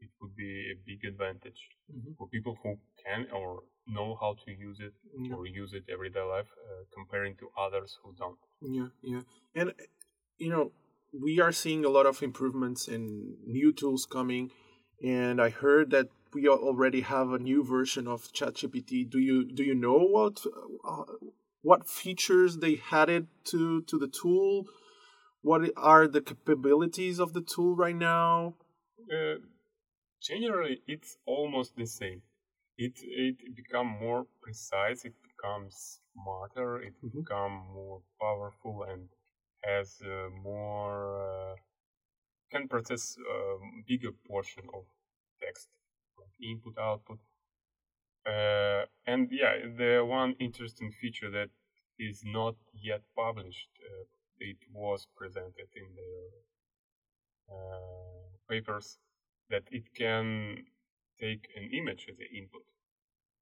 it 0.00 0.10
would 0.20 0.36
be 0.36 0.72
a 0.72 0.76
big 0.86 1.04
advantage 1.04 1.68
mm-hmm. 1.90 2.12
for 2.18 2.28
people 2.28 2.56
who 2.62 2.76
can 3.04 3.26
or 3.32 3.62
know 3.86 4.16
how 4.20 4.36
to 4.44 4.50
use 4.50 4.78
it 4.80 4.92
yeah. 5.18 5.34
or 5.34 5.46
use 5.46 5.72
it 5.72 5.84
everyday 5.90 6.22
life, 6.22 6.48
uh, 6.66 6.84
comparing 6.94 7.36
to 7.36 7.48
others 7.58 7.98
who 8.02 8.14
don't. 8.18 8.38
Yeah, 8.60 8.88
yeah, 9.02 9.20
and 9.54 9.72
you 10.38 10.50
know 10.50 10.72
we 11.12 11.40
are 11.40 11.52
seeing 11.52 11.84
a 11.84 11.88
lot 11.88 12.06
of 12.06 12.22
improvements 12.22 12.88
and 12.88 13.36
new 13.46 13.72
tools 13.72 14.04
coming 14.04 14.50
and 15.02 15.40
i 15.40 15.48
heard 15.48 15.90
that 15.90 16.08
we 16.34 16.48
already 16.48 17.02
have 17.02 17.30
a 17.30 17.38
new 17.38 17.64
version 17.64 18.06
of 18.06 18.32
chatgpt. 18.32 19.10
Do 19.10 19.18
you 19.18 19.44
do 19.44 19.62
you 19.62 19.74
know 19.74 19.98
what 19.98 20.44
uh, 20.86 21.04
what 21.62 21.88
features 21.88 22.58
they 22.58 22.80
added 22.90 23.28
to 23.44 23.82
to 23.82 23.98
the 23.98 24.08
tool? 24.08 24.66
What 25.42 25.70
are 25.76 26.08
the 26.08 26.22
capabilities 26.22 27.18
of 27.18 27.32
the 27.34 27.42
tool 27.42 27.76
right 27.76 27.96
now? 27.96 28.54
Uh, 29.12 29.36
generally 30.22 30.80
it's 30.86 31.16
almost 31.26 31.76
the 31.76 31.86
same. 31.86 32.22
It 32.76 32.94
it 33.02 33.36
become 33.54 33.86
more 33.86 34.26
precise 34.42 35.04
it 35.04 35.14
becomes 35.22 36.00
smarter 36.12 36.82
it 36.82 36.94
mm-hmm. 37.02 37.20
become 37.20 37.52
more 37.72 38.00
powerful 38.20 38.84
and 38.90 39.08
has 39.62 40.00
uh, 40.04 40.28
more 40.42 41.52
uh, 41.52 41.54
can 42.50 42.68
process 42.68 43.16
a 43.18 43.54
um, 43.54 43.84
bigger 43.88 44.12
portion 44.28 44.64
of 44.74 44.84
text, 45.42 45.68
input 46.42 46.76
output. 46.78 47.18
Uh, 48.26 48.84
and 49.06 49.28
yeah, 49.30 49.54
the 49.76 50.04
one 50.04 50.34
interesting 50.40 50.90
feature 50.90 51.30
that 51.30 51.50
is 51.98 52.22
not 52.24 52.54
yet 52.72 53.02
published, 53.14 53.68
uh, 53.80 54.04
it 54.38 54.56
was 54.72 55.06
presented 55.16 55.68
in 55.76 55.88
the 55.94 57.54
uh, 57.54 58.28
papers 58.48 58.98
that 59.50 59.62
it 59.70 59.84
can 59.94 60.56
take 61.20 61.46
an 61.56 61.70
image 61.72 62.06
as 62.10 62.18
an 62.18 62.28
input. 62.36 62.62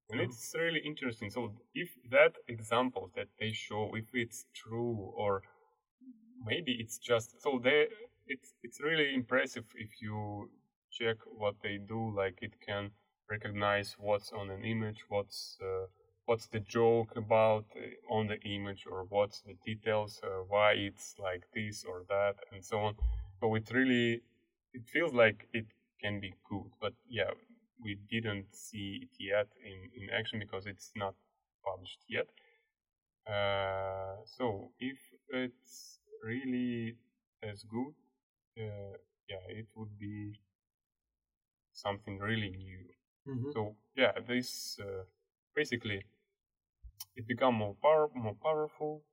And 0.09 0.19
oh. 0.19 0.23
it's 0.23 0.53
really 0.53 0.81
interesting. 0.85 1.29
So 1.29 1.53
if 1.73 1.89
that 2.11 2.35
example 2.47 3.09
that 3.15 3.27
they 3.39 3.53
show, 3.53 3.91
if 3.95 4.05
it's 4.13 4.45
true 4.53 5.13
or 5.15 5.43
maybe 6.45 6.73
it's 6.79 6.97
just 6.97 7.41
so 7.41 7.59
they 7.63 7.87
it's 8.27 8.53
it's 8.63 8.81
really 8.81 9.13
impressive 9.13 9.65
if 9.75 10.01
you 10.01 10.49
check 10.97 11.17
what 11.25 11.55
they 11.63 11.77
do 11.77 12.13
like 12.15 12.37
it 12.41 12.53
can 12.65 12.91
recognize 13.29 13.95
what's 13.99 14.31
on 14.31 14.49
an 14.49 14.63
image 14.63 14.99
what's 15.09 15.57
uh, 15.61 15.85
what's 16.25 16.47
the 16.47 16.59
joke 16.61 17.11
about 17.15 17.65
uh, 17.75 18.13
on 18.13 18.27
the 18.27 18.39
image 18.41 18.85
or 18.89 19.05
what's 19.09 19.41
the 19.41 19.55
details 19.65 20.21
uh, 20.23 20.27
why 20.47 20.71
it's 20.73 21.15
like 21.19 21.43
this 21.53 21.83
or 21.85 22.03
that 22.09 22.35
and 22.51 22.63
so 22.63 22.77
on. 22.79 22.95
So 23.39 23.55
it 23.55 23.69
really 23.71 24.21
it 24.73 24.83
feels 24.91 25.13
like 25.13 25.47
it 25.53 25.65
can 26.01 26.19
be 26.19 26.33
good 26.49 26.69
but 26.81 26.93
yeah 27.09 27.31
we 27.83 27.97
didn't 28.09 28.47
see 28.53 28.89
it 29.03 29.13
yet 29.19 29.47
in 29.63 29.79
in 30.01 30.09
action 30.09 30.39
because 30.39 30.65
it's 30.65 30.91
not 30.95 31.15
published 31.65 32.01
yet. 32.09 32.27
Uh, 33.27 34.15
so 34.25 34.71
if 34.79 34.97
it's 35.29 35.99
really 36.23 36.95
as 37.41 37.63
good, 37.63 37.93
uh, 38.59 38.95
yeah, 39.29 39.43
it 39.49 39.67
would 39.75 39.97
be 39.97 40.39
something 41.73 42.19
really 42.19 42.49
new. 42.49 42.79
Mm-hmm. 43.27 43.51
So 43.53 43.75
yeah, 43.95 44.11
this 44.27 44.77
uh, 44.81 45.03
basically 45.55 46.03
it 47.15 47.27
become 47.27 47.55
more 47.55 47.75
power 47.81 48.09
more 48.15 48.35
powerful. 48.41 49.03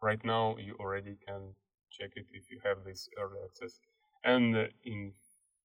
Right 0.00 0.22
now, 0.24 0.56
you 0.58 0.74
already 0.80 1.16
can 1.26 1.54
check 1.90 2.10
it 2.16 2.26
if 2.32 2.50
you 2.50 2.58
have 2.64 2.78
this 2.84 3.08
early 3.18 3.38
access, 3.44 3.78
and 4.24 4.56
uh, 4.56 4.64
in 4.84 5.12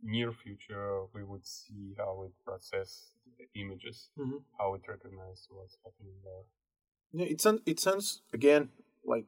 near 0.04 0.32
future 0.32 1.06
we 1.14 1.24
would 1.24 1.46
see 1.46 1.96
how 1.98 2.24
it 2.24 2.34
process 2.46 3.12
the 3.40 3.60
images, 3.60 4.10
mm-hmm. 4.18 4.38
how 4.60 4.76
it 4.76 4.82
recognize 4.88 5.48
what's 5.50 5.78
happening 5.84 6.14
there. 6.24 6.46
Yeah, 7.14 7.32
it 7.32 7.42
sounds 7.42 7.62
it 7.66 7.80
sounds 7.80 8.22
again 8.34 8.70
like 9.06 9.26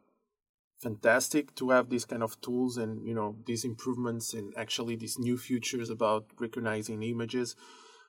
fantastic 0.79 1.53
to 1.55 1.69
have 1.69 1.89
these 1.89 2.05
kind 2.05 2.23
of 2.23 2.39
tools 2.41 2.77
and 2.77 3.05
you 3.05 3.13
know 3.13 3.35
these 3.45 3.65
improvements 3.65 4.33
and 4.33 4.53
actually 4.57 4.95
these 4.95 5.19
new 5.19 5.37
features 5.37 5.89
about 5.89 6.25
recognizing 6.39 7.03
images. 7.03 7.55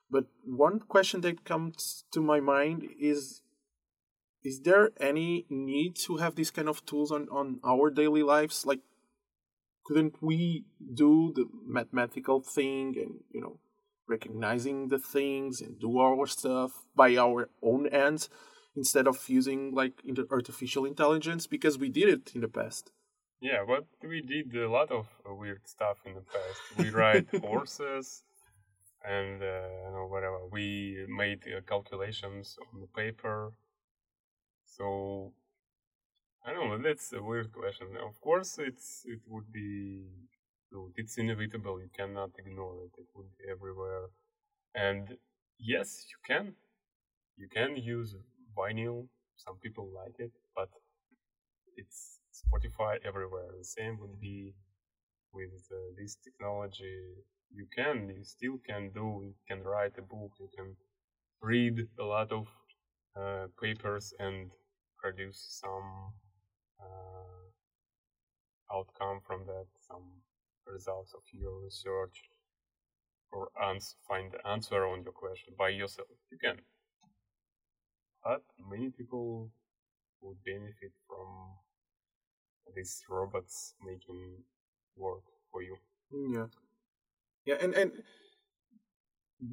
But 0.09 0.25
one 0.43 0.79
question 0.79 1.21
that 1.21 1.45
comes 1.45 2.05
to 2.11 2.21
my 2.21 2.39
mind 2.39 2.87
is 2.99 3.41
is 4.43 4.61
there 4.61 4.89
any 4.99 5.45
need 5.49 5.95
to 6.07 6.17
have 6.17 6.35
these 6.35 6.51
kind 6.51 6.69
of 6.69 6.85
tools 6.85 7.11
on 7.11 7.27
on 7.29 7.59
our 7.63 7.89
daily 7.89 8.23
lives? 8.23 8.65
Like 8.65 8.79
couldn't 9.85 10.21
we 10.21 10.65
do 10.93 11.33
the 11.35 11.45
mathematical 11.65 12.41
thing 12.41 12.95
and 12.97 13.19
you 13.31 13.41
know 13.41 13.59
recognizing 14.07 14.89
the 14.89 14.99
things 14.99 15.61
and 15.61 15.79
do 15.79 15.99
our 15.99 16.27
stuff 16.27 16.71
by 16.95 17.15
our 17.15 17.49
own 17.61 17.87
ends 17.87 18.29
instead 18.75 19.07
of 19.07 19.27
using 19.27 19.73
like 19.73 20.03
artificial 20.29 20.85
intelligence 20.85 21.47
because 21.47 21.77
we 21.77 21.89
did 21.89 22.09
it 22.09 22.31
in 22.35 22.41
the 22.41 22.47
past. 22.47 22.91
Yeah, 23.41 23.63
but 23.67 23.85
we 24.07 24.21
did 24.21 24.55
a 24.55 24.69
lot 24.69 24.91
of 24.91 25.07
weird 25.25 25.67
stuff 25.67 25.97
in 26.05 26.13
the 26.13 26.21
past. 26.21 26.61
We 26.77 26.89
ride 26.91 27.27
horses 27.41 28.23
and 29.03 29.41
uh, 29.41 29.67
you 29.85 29.91
know 29.93 30.07
whatever. 30.09 30.39
We 30.51 31.05
made 31.07 31.43
uh, 31.47 31.61
calculations 31.67 32.57
on 32.71 32.81
the 32.81 32.87
paper. 32.87 33.53
So 34.65 35.33
I 36.45 36.53
don't 36.53 36.69
know. 36.69 36.77
That's 36.77 37.11
a 37.13 37.21
weird 37.21 37.51
question. 37.51 37.87
Of 37.97 38.19
course, 38.21 38.57
it's 38.59 39.03
it 39.05 39.21
would 39.27 39.51
be 39.51 40.05
it's 40.95 41.17
inevitable. 41.17 41.81
You 41.81 41.89
cannot 41.95 42.31
ignore 42.37 42.75
it. 42.85 42.91
It 42.97 43.07
would 43.15 43.27
be 43.37 43.45
everywhere. 43.51 44.05
And 44.75 45.17
yes, 45.59 46.05
you 46.09 46.17
can. 46.25 46.53
You 47.37 47.47
can 47.47 47.75
use 47.75 48.15
vinyl. 48.57 49.07
Some 49.37 49.57
people 49.59 49.89
like 49.95 50.15
it, 50.19 50.31
but 50.55 50.69
it's 51.77 52.19
Spotify 52.33 52.97
everywhere. 53.05 53.49
The 53.57 53.63
same 53.65 53.97
would 53.99 54.19
be 54.19 54.53
with 55.33 55.53
uh, 55.71 55.93
this 55.97 56.17
technology. 56.23 56.99
You 57.53 57.67
can, 57.75 58.09
you 58.15 58.23
still 58.23 58.59
can 58.67 58.91
do. 58.93 59.23
You 59.25 59.35
can 59.47 59.63
write 59.63 59.97
a 59.97 60.01
book. 60.01 60.31
You 60.39 60.49
can 60.57 60.75
read 61.41 61.87
a 61.99 62.03
lot 62.03 62.31
of 62.31 62.47
uh, 63.19 63.47
papers 63.61 64.13
and 64.19 64.51
produce 64.99 65.59
some 65.61 66.13
uh, 66.81 67.43
outcome 68.73 69.21
from 69.21 69.45
that, 69.45 69.67
some 69.81 70.21
results 70.65 71.13
of 71.13 71.21
your 71.31 71.59
research 71.59 72.23
or 73.31 73.49
ans- 73.61 73.95
find 74.07 74.31
the 74.31 74.47
answer 74.47 74.85
on 74.85 75.03
your 75.03 75.11
question 75.11 75.53
by 75.57 75.69
yourself. 75.69 76.07
You 76.31 76.37
can. 76.37 76.61
But 78.23 78.43
many 78.69 78.89
people 78.91 79.49
would 80.21 80.37
benefit 80.45 80.91
from 81.07 81.27
these 82.75 83.03
robots 83.09 83.73
making 83.83 84.43
work 84.95 85.23
for 85.51 85.61
you. 85.61 85.77
Mm, 86.13 86.33
yeah. 86.35 86.45
Yeah, 87.45 87.55
and, 87.59 87.73
and 87.73 87.91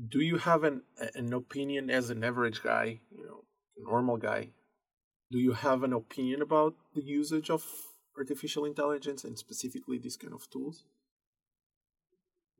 do 0.08 0.20
you 0.20 0.36
have 0.36 0.64
an 0.64 0.82
an 1.14 1.32
opinion 1.32 1.90
as 1.90 2.10
an 2.10 2.22
average 2.22 2.62
guy, 2.62 3.00
you 3.10 3.24
know, 3.24 3.44
normal 3.78 4.18
guy? 4.18 4.50
Do 5.30 5.38
you 5.38 5.52
have 5.52 5.82
an 5.82 5.92
opinion 5.92 6.42
about 6.42 6.74
the 6.94 7.02
usage 7.02 7.50
of 7.50 7.64
artificial 8.16 8.64
intelligence 8.64 9.24
and 9.24 9.38
specifically 9.38 9.98
these 9.98 10.16
kind 10.16 10.34
of 10.34 10.48
tools? 10.50 10.84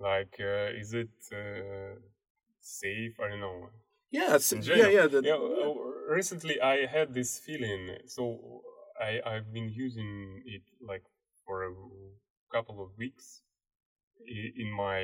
Like, 0.00 0.36
uh, 0.40 0.78
is 0.80 0.94
it 0.94 1.10
uh, 1.32 1.98
safe? 2.60 3.18
I 3.20 3.28
don't 3.28 3.40
know. 3.40 3.68
Yeah, 4.10 4.38
yeah, 4.38 4.88
yeah, 4.88 5.06
the, 5.06 5.22
yeah. 5.22 5.36
Recently, 6.08 6.58
I 6.58 6.86
had 6.86 7.12
this 7.12 7.38
feeling. 7.38 7.98
So 8.06 8.62
I 8.98 9.20
I've 9.26 9.52
been 9.52 9.68
using 9.68 10.42
it 10.46 10.62
like 10.80 11.04
for 11.44 11.64
a 11.64 11.72
couple 12.50 12.82
of 12.82 12.96
weeks 12.96 13.42
in 14.26 14.72
my 14.72 15.02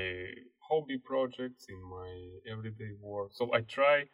hobby 0.68 0.98
projects, 0.98 1.66
in 1.68 1.80
my 1.98 2.10
everyday 2.50 2.92
work. 2.98 3.30
So 3.34 3.52
I 3.52 3.60
try 3.60 4.04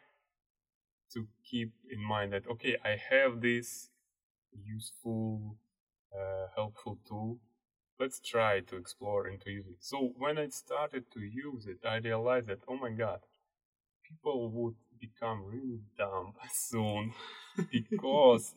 to 1.13 1.27
keep 1.49 1.71
in 1.89 2.03
mind 2.03 2.33
that 2.33 2.45
okay, 2.47 2.75
I 2.83 2.97
have 3.09 3.39
this 3.41 3.89
useful, 4.51 5.57
uh, 6.13 6.47
helpful 6.55 6.99
tool 7.07 7.39
let's 7.99 8.19
try 8.19 8.59
to 8.59 8.77
explore 8.77 9.27
and 9.27 9.39
to 9.39 9.51
use 9.51 9.67
it. 9.67 9.77
So 9.79 10.11
when 10.17 10.39
I 10.39 10.47
started 10.49 11.03
to 11.13 11.19
use 11.19 11.67
it, 11.67 11.77
I 11.87 11.97
realized 11.97 12.47
that, 12.47 12.61
oh 12.67 12.75
my 12.75 12.89
god, 12.89 13.19
people 14.03 14.49
would 14.49 14.75
become 15.01 15.43
really 15.45 15.81
dumb 15.97 16.33
soon 16.53 17.13
because 17.81 18.53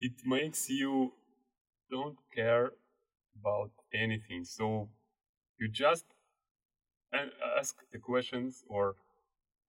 it 0.00 0.12
makes 0.24 0.68
you 0.68 1.12
don't 1.90 2.18
care 2.34 2.72
about 3.40 3.70
anything. 3.92 4.44
So 4.44 4.88
you 5.58 5.68
just 5.68 6.04
ask 7.58 7.76
the 7.92 7.98
questions 7.98 8.64
or 8.68 8.96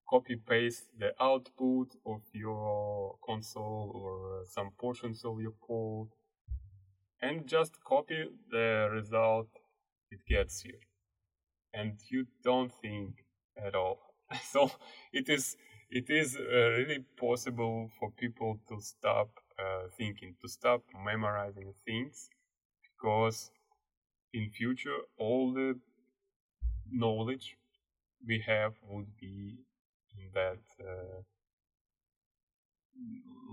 copy 0.10 0.36
paste 0.36 0.86
the 0.97 1.12
output 1.21 1.95
of 2.05 2.21
your 2.34 3.15
console 3.25 3.91
or 3.95 4.43
some 4.45 4.71
portions 4.77 5.23
of 5.23 5.39
your 5.39 5.53
code 5.65 6.10
and 7.21 7.47
just 7.47 7.73
copy 7.84 8.25
the 8.51 8.89
result 8.91 9.47
it 10.12 10.19
gets 10.27 10.65
you 10.65 10.73
and 11.73 11.93
you 12.10 12.25
don't 12.43 12.71
think 12.82 13.23
at 13.63 13.75
all 13.75 13.99
so 14.51 14.71
it 15.13 15.29
is 15.29 15.55
it 15.89 16.10
is 16.10 16.38
uh, 16.38 16.69
really 16.78 16.99
possible 17.17 17.89
for 17.99 18.12
people 18.12 18.60
to 18.67 18.80
stop 18.80 19.30
uh, 19.58 19.88
thinking 19.97 20.36
to 20.41 20.47
stop 20.47 20.82
memorizing 21.06 21.73
things 21.86 22.30
because 22.84 23.52
in 24.34 24.49
future 24.49 24.99
all 25.17 25.54
the 25.54 25.78
knowledge 26.91 27.58
we 28.28 28.43
have 28.45 28.73
would 28.88 29.08
be 29.19 29.58
in 30.17 30.30
that 30.34 30.60
uh, 30.82 31.21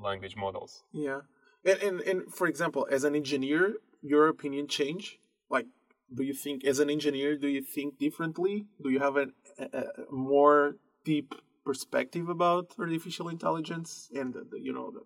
language 0.02 0.36
models 0.36 0.84
yeah 0.92 1.20
and, 1.66 1.82
and 1.82 2.00
and 2.02 2.32
for 2.32 2.46
example, 2.46 2.86
as 2.90 3.04
an 3.04 3.14
engineer, 3.14 3.74
your 4.00 4.28
opinion 4.28 4.68
change? 4.68 5.18
Like, 5.50 5.66
do 6.14 6.22
you 6.22 6.32
think 6.32 6.64
as 6.64 6.78
an 6.78 6.88
engineer, 6.88 7.36
do 7.36 7.48
you 7.48 7.62
think 7.62 7.98
differently? 7.98 8.66
Do 8.82 8.90
you 8.90 9.00
have 9.00 9.16
a, 9.16 9.26
a, 9.58 9.64
a 9.64 9.84
more 10.12 10.76
deep 11.04 11.34
perspective 11.68 12.26
about 12.36 12.66
artificial 12.78 13.28
intelligence 13.36 14.08
and 14.18 14.28
the, 14.34 14.42
the, 14.50 14.58
you 14.66 14.72
know 14.72 14.88
the, 14.96 15.02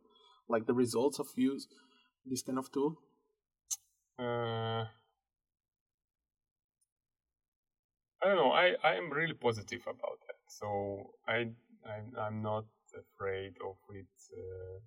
like 0.52 0.66
the 0.66 0.78
results 0.84 1.18
of 1.18 1.28
use 1.36 1.66
this 2.30 2.42
kind 2.42 2.58
of 2.58 2.70
tool? 2.70 2.92
Uh, 4.18 4.84
I 8.20 8.24
don't 8.26 8.36
know. 8.42 8.52
I 8.52 8.66
I 8.90 8.92
am 9.00 9.08
really 9.10 9.38
positive 9.48 9.82
about 9.94 10.18
that. 10.26 10.40
So 10.58 10.66
I 11.26 11.38
I'm, 11.92 12.06
I'm 12.24 12.38
not 12.42 12.66
afraid 13.04 13.54
of 13.70 13.76
it. 14.00 14.14
Uh, 14.40 14.78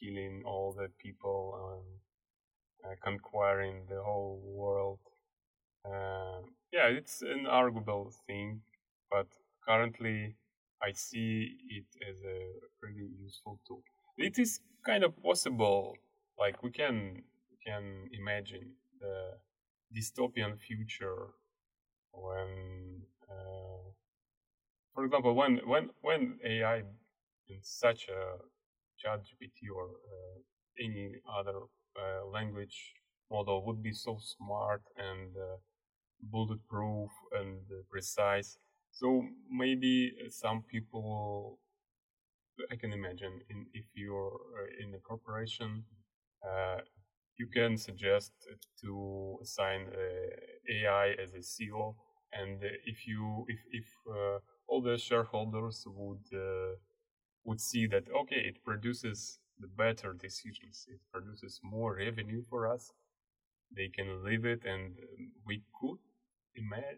killing 0.00 0.42
all 0.46 0.72
the 0.72 0.88
people 0.98 1.42
and 1.72 2.92
uh, 2.92 2.96
conquering 3.04 3.82
the 3.88 4.02
whole 4.02 4.40
world. 4.44 5.00
Uh, 5.84 6.40
yeah, 6.72 6.86
it's 6.86 7.22
an 7.22 7.46
arguable 7.46 8.12
thing, 8.26 8.60
but 9.10 9.26
currently 9.70 10.34
I 10.82 10.92
see 10.92 11.56
it 11.78 11.88
as 12.10 12.18
a 12.22 12.38
really 12.82 13.08
useful 13.26 13.60
tool. 13.66 13.82
It 14.16 14.38
is 14.38 14.60
kind 14.84 15.04
of 15.04 15.12
possible, 15.22 15.94
like 16.38 16.62
we 16.62 16.70
can 16.70 16.96
we 17.50 17.56
can 17.66 17.84
imagine 18.20 18.66
the 19.00 19.16
dystopian 19.94 20.58
future 20.58 21.22
when, 22.12 23.02
uh, 23.30 23.84
for 24.94 25.04
example, 25.04 25.34
when 25.34 25.52
when 25.72 25.90
when 26.00 26.38
AI 26.44 26.78
in 27.48 27.60
such 27.62 28.08
a 28.08 28.22
ChatGPT 29.00 29.58
or 29.74 29.86
uh, 30.14 30.38
any 30.86 31.14
other 31.38 31.58
uh, 32.00 32.26
language 32.36 32.78
model 33.30 33.64
would 33.66 33.82
be 33.82 33.92
so 33.92 34.18
smart 34.18 34.82
and 34.96 35.36
uh, 35.36 35.56
bulletproof 36.22 37.10
and 37.38 37.60
precise. 37.90 38.58
So 38.92 39.22
maybe 39.50 40.12
uh, 40.20 40.30
some 40.30 40.62
people, 40.62 41.58
I 42.70 42.76
can 42.76 42.92
imagine, 42.92 43.40
in, 43.48 43.66
if 43.74 43.86
you're 43.94 44.40
uh, 44.58 44.84
in 44.84 44.94
a 44.94 44.98
corporation, 44.98 45.84
uh, 46.46 46.78
you 47.38 47.46
can 47.46 47.76
suggest 47.76 48.32
to 48.82 49.38
assign 49.42 49.86
AI 50.68 51.14
as 51.22 51.32
a 51.34 51.38
CEO, 51.38 51.94
and 52.32 52.62
if 52.84 53.06
you 53.06 53.46
if 53.48 53.60
if 53.72 53.86
all 54.68 54.82
the 54.82 54.98
shareholders 54.98 55.84
would 55.86 56.26
would 57.44 57.60
see 57.60 57.86
that 57.86 58.04
okay 58.20 58.42
it 58.50 58.62
produces 58.64 59.38
the 59.58 59.66
better 59.66 60.12
decisions 60.12 60.86
it 60.88 61.00
produces 61.12 61.60
more 61.62 61.96
revenue 61.96 62.42
for 62.48 62.70
us 62.72 62.92
they 63.76 63.88
can 63.88 64.24
leave 64.24 64.44
it 64.44 64.64
and 64.64 64.96
um, 64.98 65.32
we 65.46 65.62
could 65.80 65.98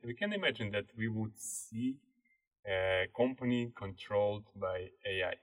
we 0.05 0.15
can 0.15 0.33
imagine 0.33 0.71
that 0.71 0.87
we 0.97 1.09
would 1.09 1.37
see 1.39 1.97
a 2.67 3.07
company 3.17 3.73
controlled 3.77 4.45
by 4.57 4.89
ai 5.07 5.35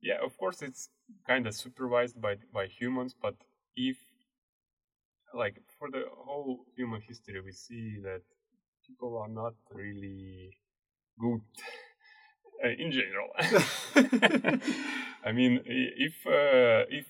yeah 0.00 0.18
of 0.24 0.36
course 0.38 0.62
it's 0.62 0.90
kind 1.26 1.46
of 1.46 1.54
supervised 1.54 2.20
by 2.20 2.36
by 2.52 2.66
humans 2.66 3.14
but 3.20 3.34
if 3.76 3.96
like 5.34 5.60
for 5.78 5.90
the 5.90 6.04
whole 6.16 6.64
human 6.76 7.00
history 7.00 7.40
we 7.40 7.52
see 7.52 7.98
that 8.02 8.22
people 8.86 9.18
are 9.18 9.28
not 9.28 9.54
really 9.72 10.56
good 11.18 11.40
uh, 12.64 12.68
in 12.68 12.92
general. 12.92 13.30
I 15.24 15.32
mean, 15.32 15.60
if 15.66 16.14
uh, 16.26 16.86
if 16.90 17.06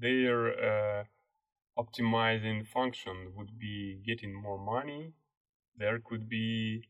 their 0.00 1.00
uh, 1.00 1.04
optimizing 1.78 2.66
function 2.66 3.32
would 3.36 3.58
be 3.58 4.00
getting 4.06 4.34
more 4.34 4.58
money, 4.58 5.12
there 5.76 5.98
could 6.00 6.28
be 6.28 6.82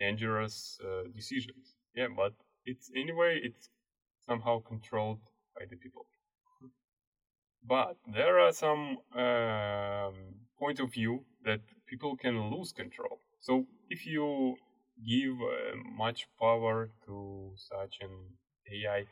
dangerous 0.00 0.80
uh, 0.84 1.04
decisions. 1.14 1.76
Yeah, 1.94 2.08
but 2.16 2.34
it's 2.64 2.90
anyway 2.96 3.40
it's 3.42 3.70
somehow 4.26 4.60
controlled 4.60 5.20
by 5.56 5.66
the 5.68 5.76
people. 5.76 6.06
But 7.62 7.96
there 8.06 8.38
are 8.38 8.52
some 8.52 8.98
um, 9.14 10.34
point 10.58 10.78
of 10.80 10.92
view 10.92 11.24
that 11.44 11.60
people 11.86 12.16
can 12.16 12.50
lose 12.50 12.72
control. 12.72 13.20
So 13.40 13.66
if 13.88 14.06
you 14.06 14.56
give 15.06 15.40
uh, 15.40 15.76
much 15.96 16.28
power 16.38 16.90
to 17.06 17.54
such 17.56 18.00
an 18.02 18.36
AI, 18.70 19.06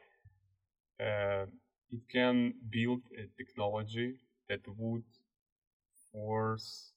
uh, 1.01 1.47
it 1.91 2.01
can 2.11 2.55
build 2.71 3.03
a 3.17 3.27
technology 3.37 4.19
that 4.49 4.61
would 4.77 5.05
force 6.13 6.93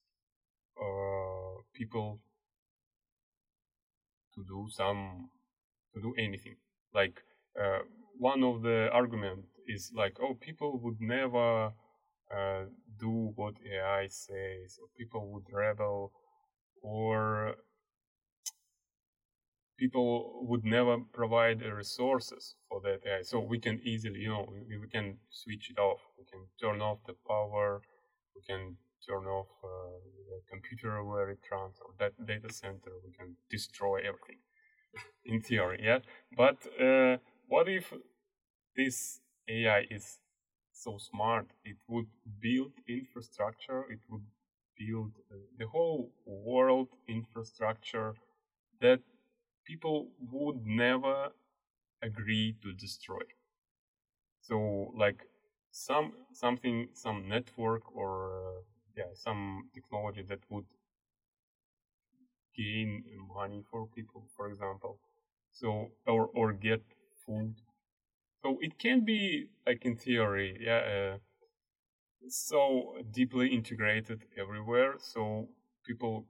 uh, 0.80 1.62
people 1.74 2.20
to 4.36 4.44
do 4.44 4.68
some 4.70 5.30
to 5.94 6.02
do 6.02 6.14
anything 6.18 6.56
like 6.94 7.22
uh, 7.62 7.80
one 8.18 8.44
of 8.44 8.62
the 8.62 8.90
argument 8.94 9.46
is 9.68 9.92
like 9.96 10.18
oh 10.22 10.36
people 10.40 10.80
would 10.80 11.00
never 11.02 11.72
uh, 12.36 12.64
do 13.00 13.32
what 13.36 13.56
ai 13.74 14.08
says 14.08 14.80
or 14.82 14.88
people 14.98 15.32
would 15.32 15.46
rebel 15.52 16.12
or 16.82 17.56
people 19.78 20.46
would 20.48 20.64
never 20.64 20.98
provide 21.14 21.62
resources 21.64 22.56
for 22.70 22.80
that 22.82 23.00
AI. 23.06 23.24
So 23.24 23.40
we 23.40 23.60
can 23.60 23.80
easily, 23.84 24.20
you 24.20 24.30
know, 24.30 24.48
we, 24.52 24.78
we 24.78 24.88
can 24.88 25.18
switch 25.30 25.72
it 25.72 25.80
off. 25.80 26.00
We 26.20 26.26
can 26.32 26.42
turn 26.62 26.82
off 26.82 27.00
the 27.08 27.16
power. 27.28 27.82
We 28.36 28.42
can 28.48 28.78
turn 29.08 29.26
off 29.26 29.48
uh, 29.64 29.68
the 30.30 30.42
computer 30.50 31.04
where 31.04 31.30
it 31.30 31.40
runs 31.52 31.78
or 31.86 31.92
that 32.00 32.14
data 32.26 32.52
center. 32.54 32.92
We 33.06 33.12
can 33.14 33.36
destroy 33.50 33.98
everything 34.00 34.40
in 35.26 35.42
theory, 35.42 35.82
yeah. 35.84 36.00
But 36.38 36.58
uh, 36.82 37.18
what 37.48 37.70
if 37.70 37.94
this 38.76 39.22
AI 39.50 39.82
is 39.90 40.20
so 40.74 40.98
smart? 40.98 41.48
It 41.64 41.78
would 41.88 42.08
build 42.42 42.74
infrastructure. 42.88 43.84
It 43.92 44.00
would 44.10 44.26
build 44.78 45.12
uh, 45.32 45.36
the 45.58 45.68
whole 45.68 46.12
world 46.26 46.90
infrastructure 47.08 48.16
that 48.82 49.02
people 49.66 50.12
would 50.32 50.66
never 50.66 51.32
agree 52.02 52.56
to 52.64 52.74
destroy. 52.74 53.24
So 54.42 54.92
like 54.96 55.26
some 55.72 56.14
something 56.34 56.90
some 56.94 57.28
network 57.30 57.84
or 57.96 58.58
uh, 58.58 58.62
yeah 58.96 59.12
some 59.14 59.70
technology 59.74 60.24
that 60.24 60.40
would 60.50 60.66
gain 62.56 63.04
money 63.36 63.64
for 63.70 63.88
people 63.88 64.26
for 64.36 64.48
example. 64.48 65.00
So 65.52 65.92
or 66.08 66.28
or 66.34 66.54
get 66.54 66.82
food. 67.26 67.56
So 68.44 68.60
it 68.62 68.80
can 68.80 69.06
be 69.06 69.48
like 69.68 69.86
in 69.86 69.98
theory 69.98 70.58
yeah 70.62 70.82
uh, 70.96 71.18
so 72.30 72.96
deeply 73.12 73.48
integrated 73.54 74.26
everywhere 74.38 74.96
so 74.98 75.48
people 75.86 76.26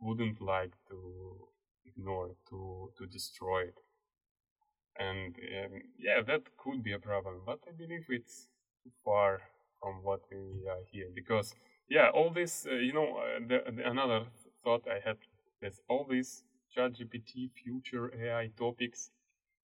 wouldn't 0.00 0.38
like 0.42 0.74
to 0.86 1.48
ignore 1.86 2.28
it 2.28 2.36
to 2.50 2.92
to 2.98 3.06
destroy 3.06 3.62
it. 3.68 3.78
And 4.98 5.36
um, 5.36 5.82
yeah 5.98 6.22
that 6.22 6.56
could 6.56 6.82
be 6.82 6.92
a 6.92 6.98
problem 6.98 7.42
but 7.44 7.60
i 7.68 7.72
believe 7.72 8.06
it's 8.08 8.48
far 9.04 9.40
from 9.82 10.02
what 10.02 10.20
we 10.30 10.38
uh, 10.70 10.76
hear. 10.90 11.08
Because 11.14 11.54
yeah 11.88 12.08
all 12.14 12.30
this 12.30 12.66
uh, 12.70 12.74
you 12.74 12.92
know 12.92 13.16
uh, 13.18 13.40
the, 13.48 13.58
the, 13.76 13.90
another 13.90 14.24
thought 14.64 14.82
i 14.88 14.98
had 15.04 15.16
is 15.62 15.80
all 15.88 16.06
these 16.08 16.44
chat 16.74 16.92
gpt 16.94 17.50
future 17.62 18.12
ai 18.22 18.48
topics 18.56 19.10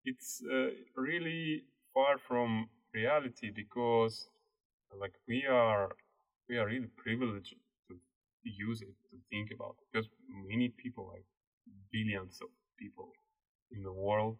it's 0.04 0.42
uh, 0.52 0.70
really 0.96 1.64
far 1.94 2.18
from 2.18 2.68
reality 2.94 3.50
because 3.54 4.28
like 5.00 5.14
we 5.28 5.46
are 5.46 5.90
we 6.48 6.56
are 6.58 6.66
really 6.66 6.90
privileged 6.96 7.54
to 7.88 7.94
use 8.50 8.82
it 8.82 8.94
to 9.10 9.16
think 9.30 9.50
about 9.52 9.76
it. 9.80 9.86
Because 9.92 10.08
many 10.48 10.68
people 10.68 11.10
like 11.12 11.24
billions 11.92 12.38
of 12.42 12.48
people 12.78 13.10
in 13.72 13.82
the 13.82 13.92
world 13.92 14.38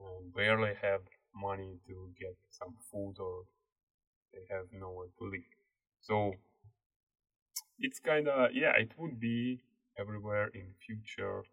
um, 0.00 0.32
barely 0.34 0.74
have 0.82 1.02
money 1.34 1.78
to 1.86 2.10
get 2.18 2.34
some 2.50 2.74
food 2.90 3.14
or 3.20 3.44
they 4.36 4.54
have 4.54 4.66
nowhere 4.72 5.08
to 5.18 5.24
live. 5.24 5.50
So 6.02 6.34
it's 7.78 7.98
kind 7.98 8.28
of 8.28 8.50
yeah, 8.54 8.72
it 8.76 8.92
would 8.98 9.18
be 9.20 9.60
everywhere 9.98 10.48
in 10.54 10.74
future, 10.86 11.44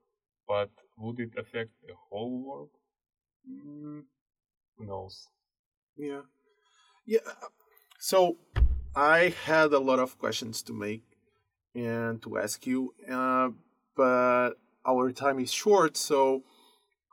but 0.48 0.70
would 0.98 1.20
it 1.20 1.34
affect 1.38 1.72
the 1.88 1.96
whole 2.10 2.44
world? 2.44 2.70
Mm, 3.50 4.04
who 4.78 4.86
knows? 4.86 5.28
Yeah, 5.98 6.24
yeah. 7.06 7.20
So 8.00 8.38
I 8.96 9.34
had 9.46 9.74
a 9.74 9.80
lot 9.80 10.00
of 10.00 10.20
questions 10.20 10.62
to 10.64 10.74
make 10.74 11.04
and 11.76 12.22
to 12.24 12.38
ask 12.38 12.68
you, 12.68 12.94
uh, 13.10 13.50
but 13.96 14.52
our 14.86 15.12
time 15.12 15.40
is 15.40 15.52
short, 15.52 15.98
so 15.98 16.44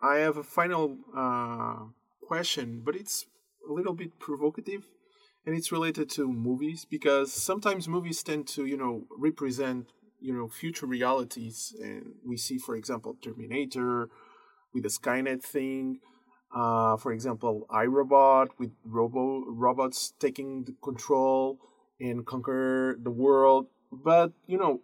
I 0.03 0.17
have 0.19 0.37
a 0.37 0.43
final 0.43 0.99
uh, 1.17 1.87
question, 2.27 2.83
but 2.85 2.97
it's 2.97 3.27
a 3.69 3.73
little 3.73 3.95
bit 3.95 4.19
provocative, 4.19 4.85
and 5.47 5.55
it's 5.55 5.73
related 5.73 6.11
to 6.11 6.31
movies 6.31 6.87
because 6.89 7.33
sometimes 7.33 7.89
movies 7.89 8.23
tend 8.23 8.47
to, 8.49 8.67
you 8.67 8.77
know, 8.77 9.07
represent, 9.17 9.87
you 10.21 10.35
know, 10.35 10.49
future 10.49 10.87
realities, 10.87 11.75
and 11.81 12.13
we 12.25 12.37
see, 12.37 12.59
for 12.59 12.77
example, 12.77 13.17
Terminator 13.23 14.09
with 14.75 14.83
the 14.83 14.89
Skynet 14.89 15.43
thing. 15.43 16.01
Uh, 16.55 16.97
for 16.97 17.13
example, 17.13 17.67
iRobot 17.71 18.49
with 18.59 18.73
robo 18.85 19.45
robots 19.47 20.15
taking 20.19 20.67
control 20.83 21.59
and 22.01 22.27
conquer 22.27 22.97
the 23.01 23.11
world. 23.11 23.67
But 23.93 24.33
you 24.47 24.59
know, 24.59 24.81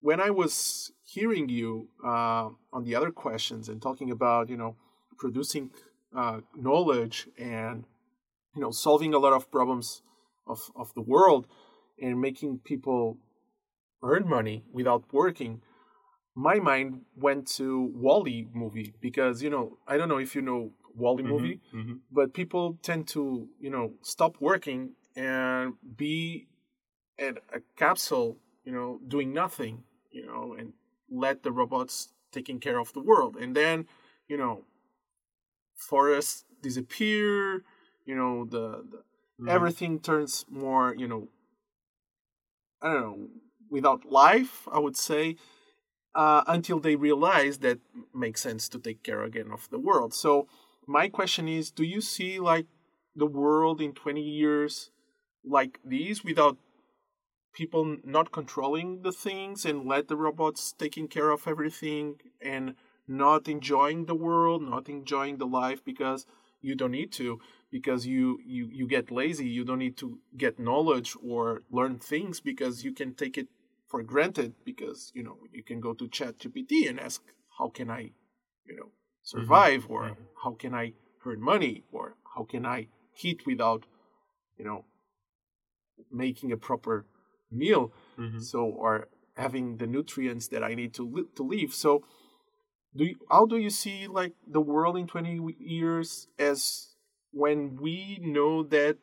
when 0.00 0.20
I 0.20 0.30
was 0.30 0.92
hearing 1.04 1.48
you 1.48 1.88
uh, 2.04 2.50
on 2.72 2.84
the 2.84 2.94
other 2.94 3.10
questions 3.10 3.68
and 3.68 3.82
talking 3.82 4.12
about 4.12 4.48
you 4.48 4.56
know 4.56 4.76
producing 5.18 5.70
uh, 6.16 6.40
knowledge 6.54 7.28
and 7.36 7.84
you 8.54 8.60
know 8.60 8.70
solving 8.70 9.14
a 9.14 9.18
lot 9.18 9.32
of 9.32 9.50
problems 9.50 10.02
of 10.46 10.70
of 10.76 10.92
the 10.94 11.02
world 11.02 11.46
and 12.00 12.20
making 12.20 12.58
people 12.58 13.18
earn 14.02 14.28
money 14.28 14.64
without 14.72 15.04
working 15.12 15.60
my 16.34 16.58
mind 16.60 17.02
went 17.16 17.46
to 17.46 17.90
WALL-E 17.94 18.48
movie 18.54 18.94
because 19.00 19.42
you 19.42 19.50
know 19.50 19.78
I 19.86 19.96
don't 19.96 20.08
know 20.08 20.18
if 20.18 20.34
you 20.34 20.42
know 20.42 20.72
WALL-E 20.96 21.22
Mm-hmm, 21.22 21.32
movie 21.32 21.60
mhm. 21.74 22.00
but 22.10 22.32
people 22.32 22.78
tend 22.82 23.08
to 23.08 23.48
you 23.60 23.70
know 23.70 23.92
stop 24.02 24.40
working 24.40 24.92
and 25.16 25.74
be 25.96 26.46
at 27.18 27.36
a 27.52 27.60
capsule 27.76 28.38
you 28.64 28.72
know 28.72 29.00
doing 29.06 29.32
nothing 29.32 29.82
you 30.10 30.24
know 30.26 30.54
and 30.58 30.72
let 31.10 31.42
the 31.42 31.52
robots 31.52 32.12
taking 32.32 32.60
care 32.60 32.78
of 32.78 32.92
the 32.92 33.00
world 33.00 33.36
and 33.36 33.54
then 33.56 33.86
you 34.28 34.36
know 34.36 34.64
forests 35.76 36.44
disappear 36.62 37.64
you 38.04 38.14
know 38.14 38.44
the, 38.44 38.84
the 38.90 39.02
Mhm. 39.40 39.48
everything 39.48 40.00
turns 40.00 40.44
more 40.50 40.94
you 40.94 41.08
know 41.08 41.28
i 42.82 42.92
don't 42.92 43.00
know 43.02 43.28
without 43.70 44.04
life 44.04 44.68
i 44.72 44.78
would 44.78 44.96
say 44.96 45.36
uh, 46.12 46.42
until 46.48 46.80
they 46.80 46.96
realize 46.96 47.58
that 47.58 47.78
makes 48.12 48.42
sense 48.42 48.68
to 48.68 48.78
take 48.78 49.02
care 49.02 49.22
again 49.22 49.50
of 49.52 49.68
the 49.70 49.78
world 49.78 50.12
so 50.12 50.48
my 50.86 51.08
question 51.08 51.46
is 51.48 51.70
do 51.70 51.84
you 51.84 52.00
see 52.00 52.40
like 52.40 52.66
the 53.14 53.26
world 53.26 53.80
in 53.80 53.92
20 53.92 54.20
years 54.20 54.90
like 55.44 55.78
these 55.84 56.24
without 56.24 56.56
people 57.52 57.96
not 58.04 58.32
controlling 58.32 59.02
the 59.02 59.12
things 59.12 59.64
and 59.64 59.86
let 59.86 60.08
the 60.08 60.16
robots 60.16 60.72
taking 60.72 61.08
care 61.08 61.30
of 61.30 61.46
everything 61.48 62.20
and 62.40 62.74
not 63.06 63.48
enjoying 63.48 64.06
the 64.06 64.14
world 64.14 64.62
not 64.62 64.88
enjoying 64.88 65.36
the 65.38 65.46
life 65.46 65.84
because 65.84 66.26
you 66.60 66.74
don't 66.74 66.92
need 66.92 67.12
to 67.12 67.40
because 67.70 68.06
you 68.06 68.38
you 68.44 68.68
you 68.70 68.86
get 68.86 69.10
lazy 69.10 69.46
you 69.46 69.64
don't 69.64 69.78
need 69.78 69.96
to 69.96 70.18
get 70.36 70.58
knowledge 70.58 71.16
or 71.22 71.62
learn 71.70 71.98
things 71.98 72.40
because 72.40 72.84
you 72.84 72.92
can 72.92 73.14
take 73.14 73.38
it 73.38 73.48
for 73.88 74.02
granted 74.02 74.54
because 74.64 75.10
you 75.14 75.22
know 75.22 75.38
you 75.52 75.62
can 75.62 75.80
go 75.80 75.92
to 75.94 76.06
chat 76.08 76.38
gpt 76.38 76.88
and 76.88 77.00
ask 77.00 77.22
how 77.58 77.68
can 77.68 77.90
i 77.90 78.12
you 78.66 78.76
know 78.76 78.90
survive? 79.22 79.86
or 79.88 80.02
Mhm. 80.10 80.16
how 80.44 80.52
can 80.52 80.74
i 80.74 80.92
earn 81.26 81.40
money? 81.40 81.84
or 81.92 82.16
how 82.34 82.44
can 82.44 82.64
i 82.66 82.88
eat 83.22 83.46
without 83.46 83.84
you 84.58 84.64
know 84.64 84.84
making 86.10 86.52
a 86.52 86.56
proper 86.56 87.06
meal? 87.50 87.92
Mhm. 88.18 88.40
so 88.42 88.64
or 88.64 89.08
having 89.36 89.76
the 89.78 89.86
nutrients 89.86 90.48
that 90.48 90.62
i 90.62 90.74
need 90.74 90.92
to 90.94 91.04
li- 91.14 91.28
to 91.34 91.42
live. 91.42 91.72
So 91.74 92.02
do 92.96 93.04
you, 93.04 93.16
how 93.30 93.46
do 93.46 93.56
you 93.56 93.70
see 93.70 94.06
like 94.06 94.34
the 94.46 94.60
world 94.60 94.96
in 94.96 95.06
20 95.06 95.54
years 95.58 96.28
as 96.38 96.94
when 97.32 97.76
we 97.80 98.18
know 98.20 98.62
that 98.62 98.98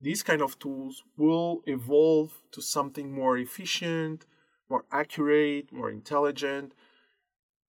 these 0.00 0.22
kind 0.22 0.42
of 0.42 0.58
tools 0.58 1.02
will 1.16 1.62
evolve 1.66 2.42
to 2.52 2.60
something 2.60 3.12
more 3.12 3.38
efficient 3.38 4.26
more 4.68 4.84
accurate 4.92 5.72
more 5.72 5.90
intelligent 5.90 6.74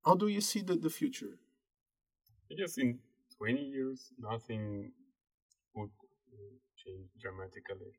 how 0.05 0.15
do 0.15 0.27
you 0.27 0.41
see 0.41 0.61
the, 0.61 0.75
the 0.75 0.89
future 0.89 1.37
I 2.51 2.55
guess 2.55 2.77
in 2.77 2.99
20 3.37 3.61
years, 3.61 4.11
nothing 4.19 4.91
would 5.73 5.89
uh, 5.89 6.55
change 6.77 7.09
dramatically. 7.19 7.93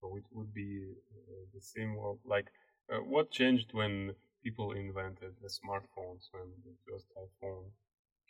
So 0.00 0.16
it 0.16 0.24
would 0.32 0.52
be 0.54 0.94
uh, 1.12 1.44
the 1.54 1.60
same 1.60 1.96
world. 1.96 2.20
Like, 2.24 2.48
uh, 2.92 2.98
what 2.98 3.30
changed 3.30 3.72
when 3.72 4.14
people 4.42 4.72
invented 4.72 5.32
the 5.42 5.48
smartphones, 5.48 6.28
when 6.32 6.48
the 6.64 6.74
first 6.86 7.06
iPhone 7.16 7.70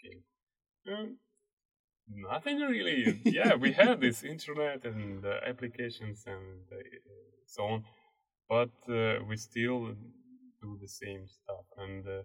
came? 0.03 0.23
Uh, 0.90 1.07
nothing 2.09 2.61
really. 2.61 3.20
yeah, 3.25 3.55
we 3.55 3.73
had 3.73 4.01
this 4.01 4.23
internet 4.23 4.85
and 4.85 5.25
uh, 5.25 5.40
applications 5.46 6.25
and 6.27 6.61
uh, 6.73 6.77
so 7.46 7.62
on, 7.64 7.85
but 8.49 8.70
uh, 8.88 9.18
we 9.29 9.37
still 9.37 9.94
do 10.62 10.79
the 10.81 10.88
same 10.88 11.27
stuff. 11.27 11.64
And 11.79 12.07
uh, 12.07 12.23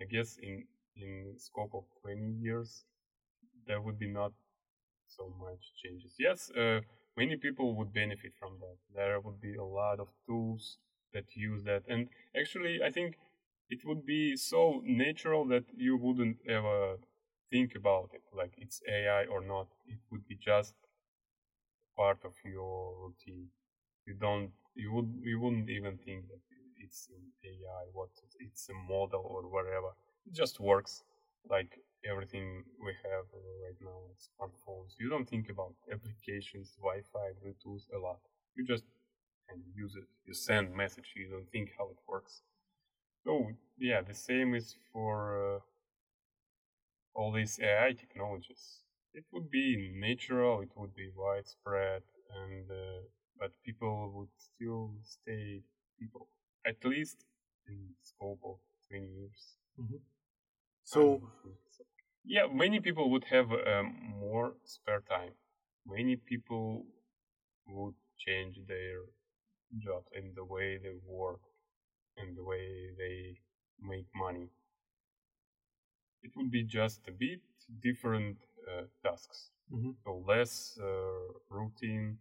I 0.00 0.04
guess 0.04 0.36
in 0.42 0.64
in 0.96 1.34
scope 1.38 1.74
of 1.74 1.84
20 2.02 2.32
years, 2.42 2.84
there 3.66 3.80
would 3.80 3.98
be 3.98 4.08
not 4.08 4.32
so 5.08 5.32
much 5.40 5.62
changes. 5.82 6.14
Yes, 6.18 6.50
uh, 6.50 6.80
many 7.16 7.36
people 7.36 7.74
would 7.76 7.92
benefit 7.92 8.32
from 8.38 8.58
that. 8.60 8.76
There 8.94 9.20
would 9.20 9.40
be 9.40 9.54
a 9.56 9.64
lot 9.64 10.00
of 10.00 10.08
tools 10.26 10.78
that 11.12 11.36
use 11.36 11.64
that, 11.64 11.84
and 11.88 12.08
actually, 12.36 12.82
I 12.82 12.90
think 12.90 13.18
it 13.70 13.84
would 13.84 14.04
be 14.06 14.36
so 14.36 14.82
natural 14.84 15.46
that 15.48 15.64
you 15.76 15.96
wouldn't 15.96 16.38
ever 16.48 16.98
think 17.50 17.74
about 17.74 18.10
it, 18.14 18.22
like 18.32 18.52
it's 18.58 18.82
AI 18.88 19.24
or 19.26 19.40
not. 19.40 19.68
It 19.86 19.98
would 20.10 20.26
be 20.26 20.36
just 20.36 20.74
part 21.96 22.18
of 22.24 22.32
your 22.44 22.94
routine. 23.02 23.48
You 24.06 24.14
don't, 24.14 24.50
you 24.74 24.92
would, 24.92 25.10
you 25.22 25.40
wouldn't 25.40 25.68
even 25.70 25.98
think 25.98 26.28
that 26.28 26.40
it's 26.78 27.08
AI, 27.44 27.84
what 27.92 28.10
it's 28.40 28.68
a 28.68 28.74
model 28.74 29.24
or 29.24 29.42
whatever. 29.48 29.90
It 30.26 30.32
just 30.34 30.60
works 30.60 31.02
like 31.48 31.78
everything 32.08 32.64
we 32.84 32.92
have 33.04 33.26
right 33.64 33.80
now, 33.80 34.00
smartphones. 34.28 34.94
You 34.98 35.08
don't 35.10 35.28
think 35.28 35.48
about 35.50 35.74
applications, 35.92 36.72
Wi-Fi, 36.80 37.28
Bluetooth 37.42 37.84
a 37.94 37.98
lot. 37.98 38.20
You 38.56 38.64
just 38.66 38.84
can 39.48 39.62
use 39.74 39.94
it. 39.96 40.04
You 40.26 40.34
send 40.34 40.74
message. 40.74 41.12
You 41.16 41.28
don't 41.30 41.50
think 41.50 41.70
how 41.78 41.86
it 41.90 41.98
works. 42.06 42.42
So 43.24 43.48
yeah, 43.78 44.00
the 44.02 44.14
same 44.14 44.54
is 44.54 44.76
for 44.92 45.56
uh, 45.56 45.58
all 47.14 47.32
these 47.32 47.58
AI 47.60 47.92
technologies. 47.92 48.84
It 49.14 49.24
would 49.32 49.50
be 49.50 49.92
natural. 49.94 50.60
It 50.60 50.70
would 50.76 50.94
be 50.94 51.10
widespread, 51.16 52.02
and 52.42 52.70
uh, 52.70 53.02
but 53.38 53.52
people 53.64 54.12
would 54.14 54.34
still 54.36 54.92
stay 55.02 55.62
people 55.98 56.28
at 56.66 56.84
least 56.84 57.24
in 57.66 57.78
scope 58.02 58.40
of 58.44 58.56
20 58.90 59.06
years. 59.06 59.56
Mm-hmm. 59.80 59.96
So, 60.84 61.22
yeah, 62.24 62.46
many 62.52 62.80
people 62.80 63.10
would 63.10 63.24
have 63.24 63.50
um, 63.52 64.14
more 64.18 64.54
spare 64.64 65.02
time. 65.08 65.32
Many 65.86 66.16
people 66.16 66.86
would 67.66 67.94
change 68.18 68.58
their 68.66 69.00
job 69.78 70.04
and 70.14 70.34
the 70.34 70.44
way 70.44 70.78
they 70.78 70.94
work 71.06 71.40
and 72.18 72.36
the 72.36 72.44
way 72.44 72.90
they 72.98 73.38
make 73.82 74.06
money. 74.14 74.48
It 76.22 76.30
would 76.36 76.50
be 76.50 76.62
just 76.62 77.00
a 77.08 77.12
bit 77.12 77.40
different 77.82 78.38
uh, 78.68 78.82
tasks. 79.02 79.50
Mm-hmm. 79.72 79.90
So 80.04 80.22
less 80.26 80.78
uh, 80.80 81.32
routine 81.50 82.18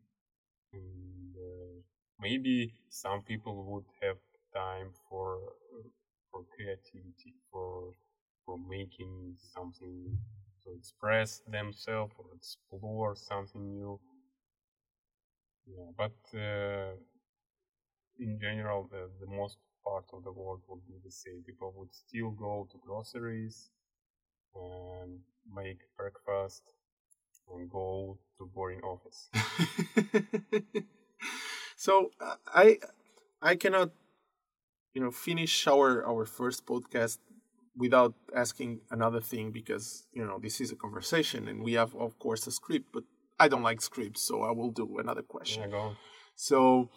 and 0.73 1.35
uh, 1.37 1.81
maybe 2.19 2.73
some 2.89 3.21
people 3.23 3.63
would 3.71 3.85
have 4.01 4.17
time 4.55 4.91
for 5.09 5.39
for 6.31 6.43
creativity 6.55 7.35
for 7.51 7.93
for 8.45 8.57
making 8.57 9.35
something 9.55 10.17
to 10.63 10.71
express 10.73 11.41
themselves 11.47 12.13
or 12.19 12.27
explore 12.35 13.15
something 13.15 13.73
new 13.73 13.99
yeah 15.65 15.89
but 15.97 16.17
uh, 16.37 16.95
in 18.19 18.39
general 18.39 18.89
the, 18.91 19.09
the 19.19 19.27
most 19.31 19.57
part 19.85 20.05
of 20.13 20.23
the 20.23 20.31
world 20.31 20.61
would 20.67 20.85
be 20.87 20.95
the 21.03 21.11
same. 21.11 21.43
People 21.45 21.73
would 21.77 21.93
still 21.93 22.31
go 22.31 22.67
to 22.71 22.77
groceries 22.85 23.69
and 24.55 25.19
make 25.55 25.79
breakfast 25.97 26.63
and 27.53 27.69
go 27.69 28.17
to 28.37 28.45
boring 28.53 28.81
office. 28.81 29.29
So 31.77 32.11
uh, 32.19 32.35
i 32.53 32.79
i 33.41 33.55
cannot 33.55 33.91
you 34.93 35.01
know 35.01 35.11
finish 35.11 35.67
our 35.67 36.03
our 36.05 36.25
first 36.25 36.65
podcast 36.65 37.19
without 37.77 38.15
asking 38.35 38.81
another 38.89 39.21
thing 39.21 39.51
because 39.51 40.07
you 40.11 40.25
know 40.25 40.39
this 40.39 40.59
is 40.59 40.71
a 40.71 40.75
conversation 40.75 41.47
and 41.47 41.63
we 41.63 41.73
have 41.73 41.95
of 41.95 42.17
course 42.17 42.47
a 42.47 42.51
script 42.51 42.87
but 42.91 43.03
i 43.39 43.47
don't 43.47 43.61
like 43.61 43.79
scripts 43.79 44.21
so 44.23 44.41
i 44.41 44.51
will 44.51 44.71
do 44.71 44.97
another 44.97 45.21
question. 45.21 45.61
Yeah, 45.63 45.69
go 45.69 45.79
on. 45.79 45.97
so 46.35 46.89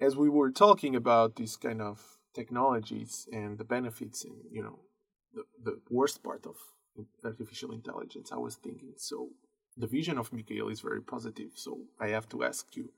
as 0.00 0.16
we 0.16 0.28
were 0.28 0.50
talking 0.50 0.94
about 0.94 1.36
these 1.36 1.56
kind 1.56 1.82
of 1.82 2.18
technologies 2.34 3.28
and 3.32 3.58
the 3.58 3.64
benefits 3.64 4.24
and 4.24 4.36
you 4.50 4.62
know 4.62 4.78
the, 5.34 5.42
the 5.64 5.80
worst 5.90 6.22
part 6.22 6.46
of 6.46 6.56
artificial 7.24 7.72
intelligence 7.72 8.30
i 8.32 8.36
was 8.36 8.56
thinking 8.56 8.92
so 8.96 9.28
the 9.76 9.86
vision 9.86 10.18
of 10.18 10.32
Mikhail 10.32 10.68
is 10.68 10.80
very 10.80 11.00
positive 11.00 11.50
so 11.54 11.78
i 12.00 12.08
have 12.08 12.28
to 12.28 12.44
ask 12.44 12.76
you 12.76 12.90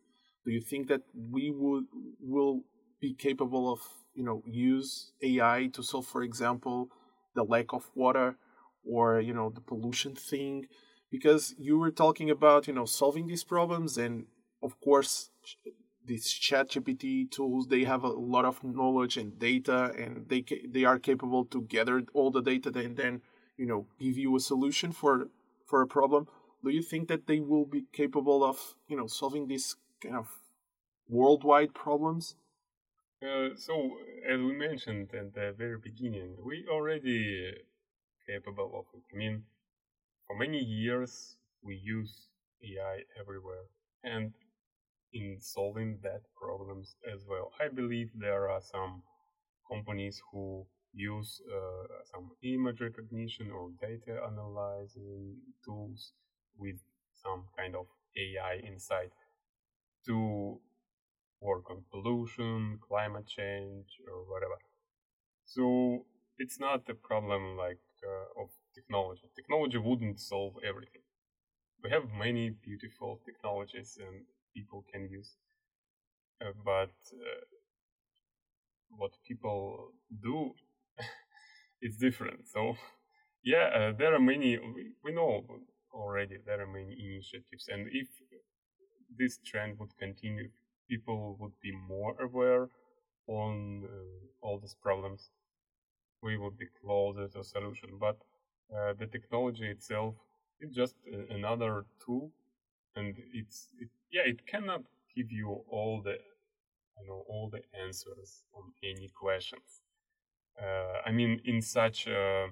do 0.45 0.51
you 0.51 0.61
think 0.61 0.89
that 0.89 1.03
we 1.15 1.51
would 1.51 1.85
will 2.21 2.63
be 3.01 3.15
capable 3.15 3.73
of 3.73 3.81
you 4.15 4.25
know 4.25 4.43
use 4.47 5.13
AI 5.23 5.71
to 5.73 5.83
solve, 5.83 6.07
for 6.07 6.23
example, 6.23 6.89
the 7.35 7.45
lack 7.45 7.73
of 7.73 7.91
water 7.95 8.37
or 8.85 9.21
you 9.21 9.35
know 9.35 9.51
the 9.51 9.61
pollution 9.61 10.15
thing, 10.15 10.67
because 11.11 11.55
you 11.59 11.79
were 11.79 11.91
talking 11.91 12.31
about 12.31 12.67
you 12.67 12.75
know 12.75 12.85
solving 12.85 13.27
these 13.27 13.45
problems, 13.45 13.99
and 13.99 14.27
of 14.63 14.81
course 14.81 15.31
these 16.07 16.27
ChatGPT 16.27 17.31
tools 17.31 17.69
they 17.69 17.85
have 17.85 18.05
a 18.05 18.09
lot 18.09 18.45
of 18.45 18.63
knowledge 18.65 19.17
and 19.17 19.39
data, 19.39 19.93
and 19.97 20.29
they 20.29 20.45
they 20.69 20.85
are 20.85 20.99
capable 20.99 21.45
to 21.47 21.63
gather 21.63 22.03
all 22.15 22.31
the 22.31 22.43
data 22.43 22.71
and 22.79 22.97
then 22.97 23.23
you 23.57 23.67
know 23.67 23.87
give 23.99 24.17
you 24.17 24.37
a 24.37 24.41
solution 24.41 24.93
for 24.93 25.29
for 25.67 25.83
a 25.83 25.87
problem. 25.87 26.29
Do 26.65 26.71
you 26.71 26.83
think 26.83 27.09
that 27.09 27.27
they 27.27 27.41
will 27.41 27.65
be 27.65 27.85
capable 27.93 28.45
of 28.45 28.75
you 28.89 28.97
know 28.97 29.07
solving 29.07 29.49
these 29.49 29.77
kind 30.01 30.17
of 30.17 30.29
worldwide 31.09 31.75
problems? 31.75 32.37
Uh, 33.23 33.51
so, 33.55 33.99
as 34.27 34.41
we 34.41 34.53
mentioned 34.53 35.11
at 35.13 35.35
the 35.35 35.55
very 35.57 35.77
beginning, 35.79 36.37
we 36.43 36.67
already 36.71 37.53
capable 38.27 38.73
of 38.79 38.87
it. 38.95 39.03
I 39.13 39.17
mean, 39.19 39.45
for 40.27 40.37
many 40.37 40.59
years 40.59 41.37
we 41.63 41.75
use 41.77 42.29
AI 42.65 43.01
everywhere, 43.21 43.65
and 44.03 44.33
in 45.13 45.39
solving 45.41 45.99
that 46.03 46.23
problems 46.37 46.97
as 47.13 47.25
well. 47.29 47.53
I 47.61 47.69
believe 47.69 48.11
there 48.15 48.49
are 48.51 48.61
some 48.63 49.03
companies 49.71 50.23
who 50.33 50.67
use 50.95 51.41
uh, 51.53 51.87
some 52.13 52.31
image 52.43 52.81
recognition 52.81 53.51
or 53.51 53.71
data 53.81 54.21
analyzing 54.31 55.37
tools 55.65 56.13
with 56.59 56.77
some 57.23 57.45
kind 57.57 57.77
of 57.77 57.87
AI 58.17 58.55
inside 58.67 59.11
to 60.07 60.61
work 61.41 61.71
on 61.71 61.85
pollution, 61.91 62.79
climate 62.89 63.27
change, 63.27 63.89
or 64.09 64.25
whatever. 64.31 64.59
So 65.47 66.07
it's 66.39 66.61
not 66.61 66.89
a 66.89 66.95
problem 66.95 67.57
like 67.57 67.81
uh, 68.05 68.43
of 68.43 68.51
technology. 68.75 69.29
Technology 69.37 69.79
wouldn't 69.79 70.21
solve 70.21 70.55
everything. 70.67 71.03
We 71.85 71.91
have 71.91 72.05
many 72.11 72.51
beautiful 72.51 73.21
technologies 73.27 73.99
and 74.01 74.25
people 74.55 74.85
can 74.93 75.09
use, 75.11 75.37
uh, 76.41 76.53
but 76.65 76.93
uh, 77.13 77.45
what 78.97 79.13
people 79.27 79.93
do 80.23 80.53
is 81.83 81.97
different. 81.97 82.49
So 82.49 82.77
yeah, 83.45 83.71
uh, 83.75 83.93
there 83.99 84.15
are 84.15 84.21
many. 84.21 84.59
We, 84.59 84.93
we 85.05 85.13
know 85.13 85.45
already 85.93 86.39
there 86.47 86.61
are 86.63 86.67
many 86.67 86.97
initiatives, 87.01 87.69
and 87.69 87.89
if 87.93 88.09
this 89.19 89.39
trend 89.45 89.79
would 89.79 89.97
continue, 89.99 90.49
people 90.89 91.37
would 91.41 91.53
be 91.63 91.73
more 91.73 92.15
aware 92.21 92.69
on 93.27 93.85
uh, 93.85 94.47
all 94.47 94.59
these 94.59 94.75
problems, 94.83 95.31
we 96.23 96.37
would 96.39 96.59
be 96.59 96.67
closer 96.83 97.29
to 97.29 97.41
a 97.41 97.45
solution. 97.45 97.91
But 98.01 98.19
uh, 98.75 98.95
the 98.99 99.07
technology 99.07 99.67
itself 99.69 100.15
is 100.61 100.75
just 100.75 100.95
a, 101.13 101.35
another 101.35 101.85
tool, 102.05 102.33
and 102.97 103.17
it's 103.35 103.69
it, 103.81 103.89
yeah, 104.13 104.23
it 104.27 104.47
cannot 104.47 104.83
give 105.17 105.31
you 105.31 105.65
all 105.71 106.03
the 106.03 106.17
you 107.01 107.07
know 107.07 107.25
all 107.29 107.51
the 107.51 107.63
answers 107.85 108.45
on 108.55 108.73
any 108.83 109.11
questions. 109.19 109.83
Uh, 110.61 111.01
I 111.07 111.11
mean, 111.13 111.41
in 111.45 111.63
such 111.63 112.07
a 112.07 112.49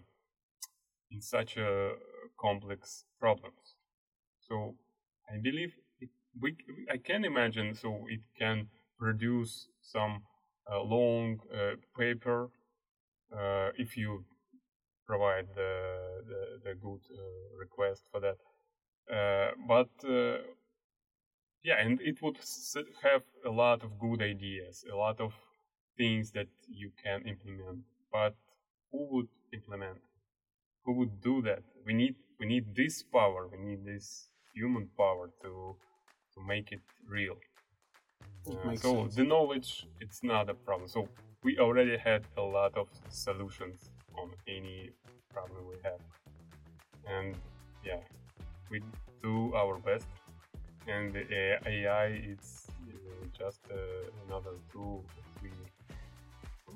in 1.11 1.21
such 1.21 1.57
a 1.57 1.92
complex 2.40 3.05
problems. 3.21 3.77
So 4.49 4.77
I 5.31 5.38
believe 5.38 5.75
we, 6.40 6.57
I 6.90 6.97
can 6.99 7.25
imagine 7.25 7.75
so 7.75 8.07
it 8.09 8.21
can 8.38 8.68
produce 8.99 9.68
some 9.83 10.23
uh, 10.71 10.83
long 10.83 11.40
uh, 11.53 11.77
paper 11.99 12.51
uh, 13.33 13.71
if 13.77 13.97
you 13.97 14.25
provide 15.07 15.47
the 15.55 15.73
the, 16.29 16.42
the 16.64 16.75
good 16.75 17.01
uh, 17.12 17.59
request 17.59 18.05
for 18.11 18.21
that. 18.21 18.37
Uh, 19.12 19.53
but 19.66 19.90
uh, 20.09 20.38
yeah, 21.62 21.81
and 21.81 22.01
it 22.01 22.23
would 22.23 22.38
have 23.03 23.23
a 23.44 23.51
lot 23.51 23.83
of 23.83 23.99
good 23.99 24.23
ideas, 24.23 24.85
a 24.92 24.97
lot 24.97 25.21
of 25.21 25.35
things 25.97 26.31
that 26.33 26.49
you 26.68 26.90
can 27.03 27.23
implement. 27.23 27.81
But 28.12 28.35
who 28.92 29.07
would 29.11 29.29
implement? 29.53 29.99
Who 30.85 30.92
would 30.94 31.21
do 31.21 31.42
that? 31.42 31.62
We 31.85 31.94
need 31.94 32.14
we 32.38 32.47
need 32.47 32.75
this 32.75 33.03
power. 33.03 33.49
We 33.49 33.59
need 33.59 33.85
this 33.85 34.29
human 34.55 34.88
power 34.97 35.31
to 35.42 35.77
to 36.35 36.40
make 36.47 36.73
it 36.73 36.81
real. 37.07 37.37
Uh, 38.47 38.77
so 38.77 39.03
sense. 39.03 39.14
the 39.16 39.25
knowledge 39.25 39.87
it's 40.01 40.23
not 40.23 40.49
a 40.49 40.55
problem. 40.55 40.88
So 40.88 41.09
we 41.42 41.59
already 41.59 41.97
had 41.99 42.23
a 42.37 42.42
lot 42.42 42.77
of 42.77 42.88
solutions 43.11 43.90
on 44.16 44.31
any 44.47 44.90
problem 45.33 45.66
we 45.68 45.77
have, 45.85 46.01
and 47.07 47.37
yeah, 47.85 48.01
we 48.71 48.81
do 49.23 49.55
our 49.55 49.79
best. 49.79 50.07
And 50.88 51.12
the 51.12 51.24
AI 51.68 52.07
it's 52.33 52.66
uh, 52.88 53.27
just 53.38 53.61
uh, 53.70 53.77
another 54.27 54.57
tool 54.72 55.05
that 55.16 55.42
we 55.42 55.51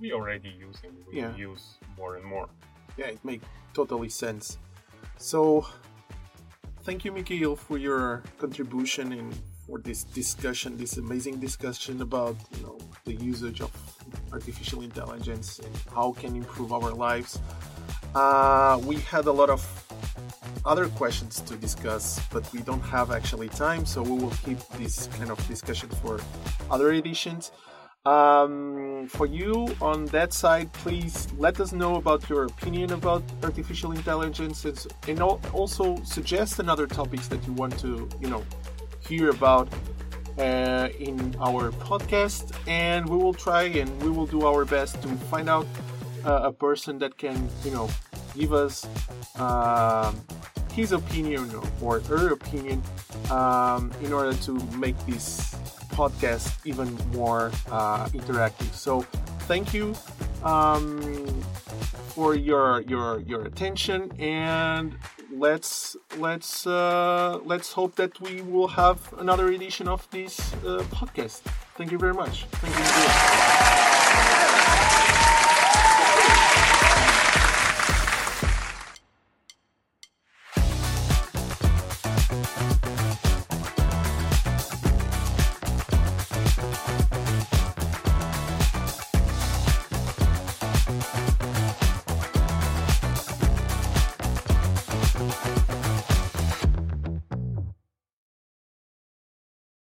we 0.01 0.13
already 0.13 0.51
use 0.51 0.77
and 0.85 0.95
we 1.07 1.21
Yeah. 1.21 1.35
use 1.37 1.79
more 1.97 2.17
and 2.17 2.25
more. 2.25 2.49
Yeah, 2.97 3.07
it 3.17 3.25
makes 3.25 3.47
totally 3.75 4.09
sense. 4.11 4.59
So, 5.19 5.67
thank 6.85 7.05
you, 7.05 7.13
Mikhail, 7.13 7.57
for 7.57 7.79
your 7.79 8.23
contribution 8.39 9.13
and 9.13 9.35
for 9.67 9.79
this 9.79 10.05
discussion, 10.05 10.77
this 10.77 10.97
amazing 10.99 11.39
discussion 11.41 12.03
about 12.03 12.37
you 12.57 12.63
know 12.65 12.79
the 13.05 13.15
usage 13.15 13.61
of 13.61 13.71
artificial 14.33 14.83
intelligence 14.83 15.59
and 15.61 15.75
how 15.95 16.13
can 16.13 16.37
improve 16.37 16.73
our 16.73 16.91
lives. 16.91 17.39
Uh, 18.15 18.79
we 18.85 18.97
had 18.97 19.27
a 19.27 19.33
lot 19.33 19.49
of 19.51 19.61
other 20.65 20.89
questions 20.89 21.41
to 21.41 21.57
discuss, 21.57 22.21
but 22.33 22.51
we 22.53 22.61
don't 22.61 22.83
have 22.83 23.11
actually 23.11 23.49
time, 23.49 23.85
so 23.85 24.03
we 24.03 24.13
will 24.13 24.37
keep 24.45 24.59
this 24.79 25.09
kind 25.19 25.31
of 25.31 25.49
discussion 25.49 25.89
for 26.03 26.21
other 26.71 26.93
editions. 26.93 27.53
Um, 28.05 29.07
for 29.09 29.27
you 29.27 29.69
on 29.81 30.07
that 30.07 30.33
side, 30.33 30.73
please 30.73 31.29
let 31.39 31.61
us 31.61 31.73
know 31.73 31.97
about 31.97 32.29
your 32.29 32.45
opinion 32.45 32.93
about 32.93 33.23
artificial 33.45 33.93
intelligence 33.93 34.65
and, 34.65 34.87
and 35.07 35.21
al- 35.21 35.41
also 35.53 36.03
suggest 36.03 36.59
another 36.59 36.89
topics 36.89 37.29
that 37.29 37.47
you 37.47 37.53
want 37.53 37.79
to, 37.79 38.09
you 38.21 38.29
know, 38.29 38.43
hear 39.09 39.31
about 39.31 39.69
uh, 40.39 40.89
in 40.99 41.37
our 41.41 41.71
podcast. 41.73 42.53
And 42.67 43.09
we 43.09 43.17
will 43.17 43.35
try 43.35 43.65
and 43.65 44.03
we 44.03 44.11
will 44.11 44.27
do 44.27 44.47
our 44.47 44.65
best 44.65 45.01
to 45.03 45.09
find 45.31 45.49
out 45.49 45.67
uh, 46.25 46.41
a 46.43 46.53
person 46.53 46.99
that 46.99 47.17
can, 47.19 47.49
you 47.65 47.71
know, 47.71 47.89
give 48.35 48.53
us 48.53 48.85
um, 49.37 50.21
his 50.75 50.93
opinion 50.93 51.51
or 51.81 52.01
her 52.01 52.33
opinion 52.33 52.83
um, 53.31 53.91
in 54.03 54.13
order 54.13 54.35
to 54.35 54.53
make 54.77 54.99
this 55.07 55.55
podcast 55.93 56.53
even 56.65 56.95
more 57.17 57.53
uh, 57.71 58.07
interactive. 58.09 58.73
So 58.73 59.03
thank 59.47 59.75
you 59.75 59.95
um, 60.43 61.01
for 62.15 62.35
your 62.35 62.83
your 62.83 63.21
your 63.21 63.45
attention 63.45 64.13
and 64.19 64.97
let's 65.33 65.97
let's 66.19 66.67
uh, 66.67 67.39
let's 67.45 67.73
hope 67.73 67.95
that 67.97 68.21
we 68.21 68.43
will 68.43 68.69
have 68.69 68.99
another 69.19 69.49
edition 69.49 69.89
of 69.89 70.09
this 70.11 70.53
uh, 70.55 70.83
podcast. 70.91 71.41
Thank 71.77 71.91
you 71.93 71.99
very 71.99 72.15
much. 72.15 72.45
Thank 72.53 72.77
you. 72.77 73.72